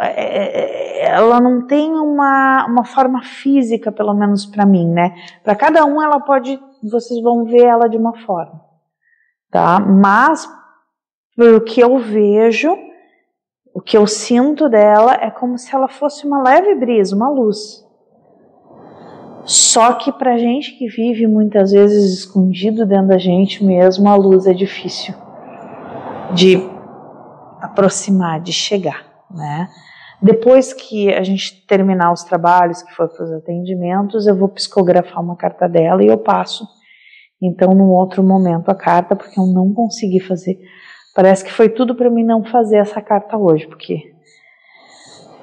é, 0.00 1.00
é, 1.00 1.04
ela 1.10 1.42
não 1.42 1.66
tem 1.66 1.92
uma, 1.92 2.64
uma 2.70 2.86
forma 2.86 3.22
física, 3.22 3.92
pelo 3.92 4.14
menos 4.14 4.46
para 4.46 4.64
mim, 4.64 4.88
né? 4.88 5.14
Para 5.44 5.54
cada 5.54 5.84
um 5.84 6.02
ela 6.02 6.20
pode, 6.20 6.58
vocês 6.82 7.22
vão 7.22 7.44
ver 7.44 7.64
ela 7.66 7.86
de 7.86 7.98
uma 7.98 8.16
forma, 8.24 8.71
tá? 9.52 9.78
Mas 9.78 10.48
pelo 11.36 11.60
que 11.60 11.80
eu 11.80 11.98
vejo, 11.98 12.76
o 13.72 13.80
que 13.80 13.96
eu 13.96 14.06
sinto 14.08 14.68
dela 14.68 15.14
é 15.14 15.30
como 15.30 15.56
se 15.56 15.72
ela 15.72 15.86
fosse 15.86 16.26
uma 16.26 16.42
leve 16.42 16.74
brisa, 16.74 17.14
uma 17.14 17.30
luz. 17.30 17.86
Só 19.44 19.92
que 19.92 20.10
para 20.10 20.36
gente 20.36 20.72
que 20.72 20.88
vive 20.88 21.28
muitas 21.28 21.70
vezes 21.70 22.18
escondido 22.18 22.84
dentro 22.84 23.08
da 23.08 23.18
gente 23.18 23.64
mesmo, 23.64 24.08
a 24.08 24.16
luz 24.16 24.46
é 24.46 24.52
difícil 24.52 25.14
de 26.34 26.56
aproximar, 27.60 28.40
de 28.40 28.52
chegar 28.52 29.12
né? 29.34 29.68
Depois 30.20 30.72
que 30.72 31.12
a 31.12 31.22
gente 31.22 31.66
terminar 31.66 32.12
os 32.12 32.22
trabalhos, 32.22 32.82
que 32.82 32.94
for 32.94 33.08
para 33.08 33.24
os 33.24 33.32
atendimentos, 33.32 34.26
eu 34.26 34.36
vou 34.36 34.48
psicografar 34.48 35.20
uma 35.20 35.36
carta 35.36 35.68
dela 35.68 36.02
e 36.02 36.06
eu 36.06 36.18
passo, 36.18 36.66
então, 37.42 37.74
num 37.74 37.90
outro 37.90 38.22
momento, 38.22 38.70
a 38.70 38.74
carta, 38.74 39.16
porque 39.16 39.38
eu 39.38 39.46
não 39.46 39.72
consegui 39.74 40.20
fazer. 40.20 40.58
Parece 41.14 41.44
que 41.44 41.52
foi 41.52 41.68
tudo 41.68 41.94
para 41.94 42.08
mim 42.08 42.24
não 42.24 42.44
fazer 42.44 42.76
essa 42.76 43.02
carta 43.02 43.36
hoje, 43.36 43.66
porque 43.66 44.12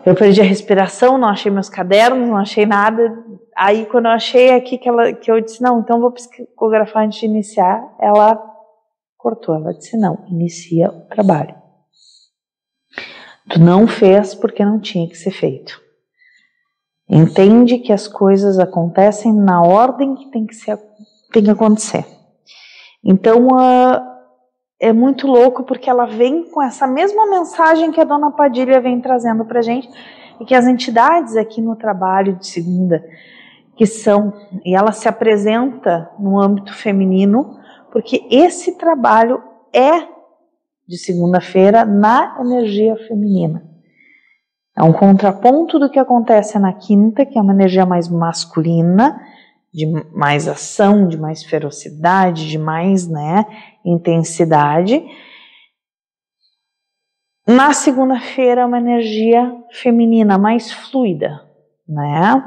eu 0.05 0.15
perdi 0.15 0.41
a 0.41 0.45
respiração, 0.45 1.17
não 1.17 1.27
achei 1.27 1.51
meus 1.51 1.69
cadernos, 1.69 2.27
não 2.27 2.37
achei 2.37 2.65
nada. 2.65 3.23
Aí, 3.55 3.85
quando 3.85 4.05
eu 4.05 4.11
achei 4.11 4.51
aqui 4.51 4.77
que, 4.77 4.87
ela, 4.87 5.11
que 5.13 5.29
eu 5.29 5.41
disse, 5.41 5.61
não, 5.61 5.81
então 5.81 5.99
vou 5.99 6.11
psicografar 6.11 7.03
antes 7.03 7.19
de 7.19 7.25
iniciar, 7.25 7.83
ela 7.99 8.41
cortou. 9.17 9.55
Ela 9.55 9.73
disse, 9.73 9.97
não, 9.97 10.25
inicia 10.29 10.89
o 10.89 11.01
trabalho. 11.07 11.53
Tu 13.49 13.59
não 13.59 13.87
fez 13.87 14.33
porque 14.33 14.63
não 14.63 14.79
tinha 14.79 15.07
que 15.07 15.17
ser 15.17 15.31
feito. 15.31 15.81
Entende 17.09 17.79
que 17.79 17.91
as 17.91 18.07
coisas 18.07 18.59
acontecem 18.59 19.33
na 19.33 19.63
ordem 19.63 20.15
que 20.15 20.29
tem 20.29 20.45
que, 20.45 20.53
ser, 20.53 20.79
tem 21.31 21.43
que 21.43 21.49
acontecer. 21.49 22.05
Então, 23.03 23.47
uh, 23.47 24.01
é 24.79 24.93
muito 24.93 25.27
louco 25.27 25.63
porque 25.63 25.89
ela 25.89 26.05
vem 26.05 26.49
com 26.49 26.61
essa 26.61 26.87
mesma 26.87 27.27
mensagem 27.27 27.91
que 27.91 27.99
a 27.99 28.05
dona 28.05 28.31
Padilha 28.31 28.79
vem 28.79 29.01
trazendo 29.01 29.45
para 29.45 29.61
gente 29.61 29.89
e 30.39 30.45
que 30.45 30.55
as 30.55 30.65
entidades 30.65 31.35
aqui 31.35 31.61
no 31.61 31.75
trabalho 31.75 32.35
de 32.37 32.47
segunda, 32.47 33.03
que 33.75 33.85
são, 33.85 34.33
e 34.63 34.75
ela 34.75 34.91
se 34.91 35.07
apresenta 35.07 36.09
no 36.17 36.39
âmbito 36.39 36.73
feminino, 36.73 37.59
porque 37.91 38.25
esse 38.29 38.77
trabalho 38.77 39.41
é 39.73 40.07
de 40.87 40.97
segunda-feira 40.97 41.85
na 41.85 42.37
energia 42.39 42.95
feminina. 43.07 43.63
É 44.77 44.83
um 44.83 44.93
contraponto 44.93 45.77
do 45.77 45.89
que 45.89 45.99
acontece 45.99 46.57
na 46.57 46.71
quinta, 46.71 47.25
que 47.25 47.37
é 47.37 47.41
uma 47.41 47.53
energia 47.53 47.85
mais 47.85 48.07
masculina, 48.07 49.19
de 49.73 49.85
mais 50.13 50.47
ação, 50.47 51.07
de 51.07 51.17
mais 51.17 51.43
ferocidade, 51.43 52.47
de 52.47 52.57
mais 52.57 53.07
né, 53.07 53.45
intensidade. 53.85 55.03
Na 57.47 57.73
segunda-feira 57.73 58.65
uma 58.65 58.77
energia 58.77 59.51
feminina, 59.71 60.37
mais 60.37 60.71
fluida, 60.71 61.47
né? 61.87 62.43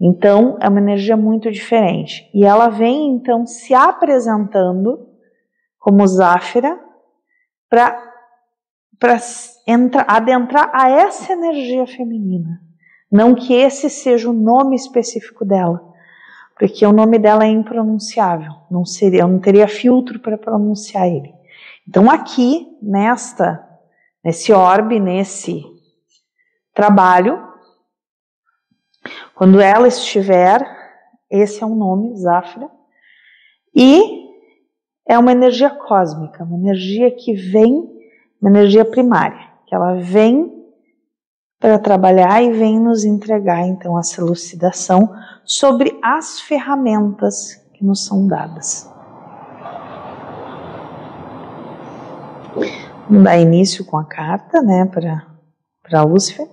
Então 0.00 0.58
é 0.60 0.68
uma 0.68 0.80
energia 0.80 1.16
muito 1.16 1.50
diferente. 1.50 2.30
E 2.34 2.44
ela 2.44 2.68
vem 2.68 3.10
então 3.10 3.46
se 3.46 3.72
apresentando 3.72 5.08
como 5.78 6.06
Záfira, 6.06 6.78
para 7.68 7.96
adentrar 10.06 10.70
a 10.74 10.90
essa 10.90 11.32
energia 11.32 11.86
feminina. 11.86 12.60
Não 13.10 13.34
que 13.34 13.54
esse 13.54 13.88
seja 13.88 14.28
o 14.28 14.32
nome 14.32 14.74
específico 14.74 15.44
dela, 15.44 15.80
porque 16.58 16.86
o 16.86 16.92
nome 16.92 17.18
dela 17.18 17.44
é 17.44 17.48
impronunciável, 17.48 18.50
não 18.70 18.84
seria, 18.84 19.20
eu 19.20 19.28
não 19.28 19.38
teria 19.38 19.68
filtro 19.68 20.18
para 20.18 20.38
pronunciar 20.38 21.06
ele. 21.06 21.34
Então 21.86 22.10
aqui, 22.10 22.66
nesta, 22.82 23.62
nesse 24.24 24.52
orbe, 24.52 24.98
nesse 24.98 25.62
trabalho, 26.74 27.46
quando 29.34 29.60
ela 29.60 29.86
estiver, 29.86 30.60
esse 31.30 31.62
é 31.62 31.66
o 31.66 31.74
nome, 31.74 32.16
Zafra, 32.16 32.70
e 33.74 34.26
é 35.06 35.18
uma 35.18 35.32
energia 35.32 35.70
cósmica, 35.70 36.42
uma 36.42 36.56
energia 36.56 37.10
que 37.10 37.34
vem, 37.34 37.86
uma 38.40 38.50
energia 38.50 38.84
primária, 38.84 39.52
que 39.66 39.74
ela 39.74 39.94
vem 39.96 40.56
para 41.60 41.78
trabalhar 41.78 42.42
e 42.42 42.50
vem 42.50 42.80
nos 42.80 43.04
entregar 43.04 43.66
então 43.66 43.98
essa 43.98 44.20
elucidação 44.20 45.12
sobre 45.46 45.98
as 46.02 46.40
ferramentas 46.40 47.54
que 47.72 47.84
nos 47.84 48.04
são 48.04 48.26
dadas. 48.26 48.92
Vamos 53.08 53.24
dar 53.24 53.38
início 53.38 53.84
com 53.84 53.96
a 53.96 54.04
carta, 54.04 54.60
né, 54.60 54.84
para 54.84 56.02
Lúcifer. 56.02 56.46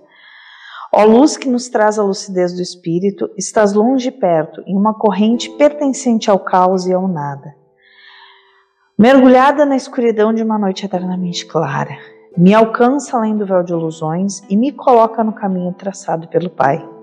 Ó 0.92 1.04
luz 1.04 1.36
que 1.36 1.48
nos 1.48 1.68
traz 1.68 1.98
a 1.98 2.04
lucidez 2.04 2.54
do 2.54 2.62
espírito, 2.62 3.28
estás 3.36 3.72
longe 3.72 4.08
e 4.08 4.12
perto, 4.12 4.62
em 4.64 4.76
uma 4.76 4.94
corrente 4.94 5.50
pertencente 5.58 6.30
ao 6.30 6.38
caos 6.38 6.86
e 6.86 6.92
ao 6.92 7.08
nada 7.08 7.52
Mergulhada 8.96 9.66
na 9.66 9.74
escuridão 9.74 10.32
de 10.32 10.40
uma 10.40 10.56
noite 10.56 10.86
eternamente 10.86 11.44
clara, 11.46 11.98
me 12.36 12.54
alcança 12.54 13.16
além 13.16 13.36
do 13.36 13.44
véu 13.44 13.60
de 13.64 13.72
ilusões 13.72 14.40
e 14.48 14.56
me 14.56 14.70
coloca 14.70 15.24
no 15.24 15.32
caminho 15.32 15.72
traçado 15.72 16.28
pelo 16.28 16.48
Pai. 16.48 16.93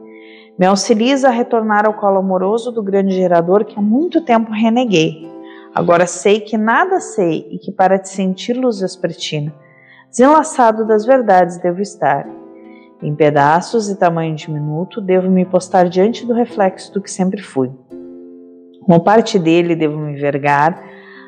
Me 0.57 0.65
auxiliza 0.65 1.29
a 1.29 1.31
retornar 1.31 1.85
ao 1.85 1.93
colo 1.93 2.19
amoroso 2.19 2.71
do 2.71 2.83
grande 2.83 3.15
gerador 3.15 3.65
que 3.65 3.77
há 3.77 3.81
muito 3.81 4.21
tempo 4.23 4.51
reneguei. 4.51 5.29
Agora 5.73 6.05
sei 6.05 6.39
que 6.41 6.57
nada 6.57 6.99
sei 6.99 7.47
e 7.49 7.57
que 7.57 7.71
para 7.71 7.97
te 7.97 8.09
sentir 8.09 8.53
luz 8.53 8.81
vespertina, 8.81 9.53
desenlaçado 10.09 10.85
das 10.85 11.05
verdades 11.05 11.57
devo 11.57 11.81
estar. 11.81 12.27
Em 13.01 13.15
pedaços 13.15 13.89
e 13.89 13.95
tamanho 13.95 14.35
diminuto, 14.35 15.01
devo 15.01 15.29
me 15.29 15.45
postar 15.45 15.89
diante 15.89 16.25
do 16.25 16.33
reflexo 16.33 16.93
do 16.93 17.01
que 17.01 17.09
sempre 17.09 17.41
fui. 17.41 17.71
Como 18.85 19.03
parte 19.03 19.39
dele, 19.39 19.75
devo 19.75 19.97
me 19.97 20.11
envergar 20.11 20.83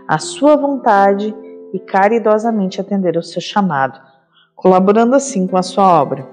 a 0.07 0.19
sua 0.19 0.55
vontade 0.55 1.33
e 1.73 1.79
caridosamente 1.79 2.79
atender 2.79 3.15
ao 3.15 3.23
seu 3.23 3.41
chamado, 3.41 3.99
colaborando 4.55 5.15
assim 5.15 5.47
com 5.47 5.57
a 5.57 5.63
sua 5.63 5.99
obra. 5.99 6.27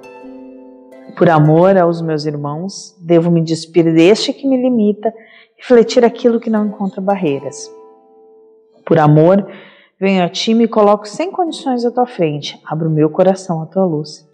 Por 1.21 1.29
amor 1.29 1.77
aos 1.77 2.01
meus 2.01 2.25
irmãos, 2.25 2.97
devo 2.99 3.31
me 3.31 3.43
despir 3.43 3.85
deste 3.93 4.33
que 4.33 4.49
me 4.49 4.57
limita, 4.57 5.13
refletir 5.59 6.03
aquilo 6.03 6.41
que 6.41 6.49
não 6.49 6.65
encontra 6.65 6.99
barreiras. 6.99 7.71
Por 8.87 8.99
amor, 8.99 9.47
venho 10.01 10.25
a 10.25 10.31
ti 10.31 10.53
e 10.53 10.55
me 10.55 10.67
coloco 10.67 11.07
sem 11.07 11.31
condições 11.31 11.85
à 11.85 11.91
tua 11.91 12.07
frente, 12.07 12.59
abro 12.65 12.89
meu 12.89 13.11
coração 13.11 13.61
à 13.61 13.67
tua 13.67 13.85
luz. 13.85 14.27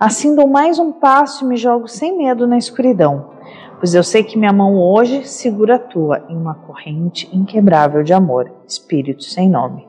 Assim 0.00 0.34
dou 0.34 0.48
mais 0.48 0.80
um 0.80 0.90
passo 0.90 1.44
e 1.44 1.48
me 1.48 1.56
jogo 1.56 1.86
sem 1.86 2.18
medo 2.18 2.44
na 2.44 2.58
escuridão, 2.58 3.30
pois 3.78 3.94
eu 3.94 4.02
sei 4.02 4.24
que 4.24 4.36
minha 4.36 4.52
mão 4.52 4.76
hoje 4.82 5.22
segura 5.28 5.76
a 5.76 5.78
tua 5.78 6.26
em 6.28 6.36
uma 6.36 6.56
corrente 6.56 7.30
inquebrável 7.32 8.02
de 8.02 8.12
amor, 8.12 8.50
espírito 8.66 9.22
sem 9.22 9.48
nome. 9.48 9.86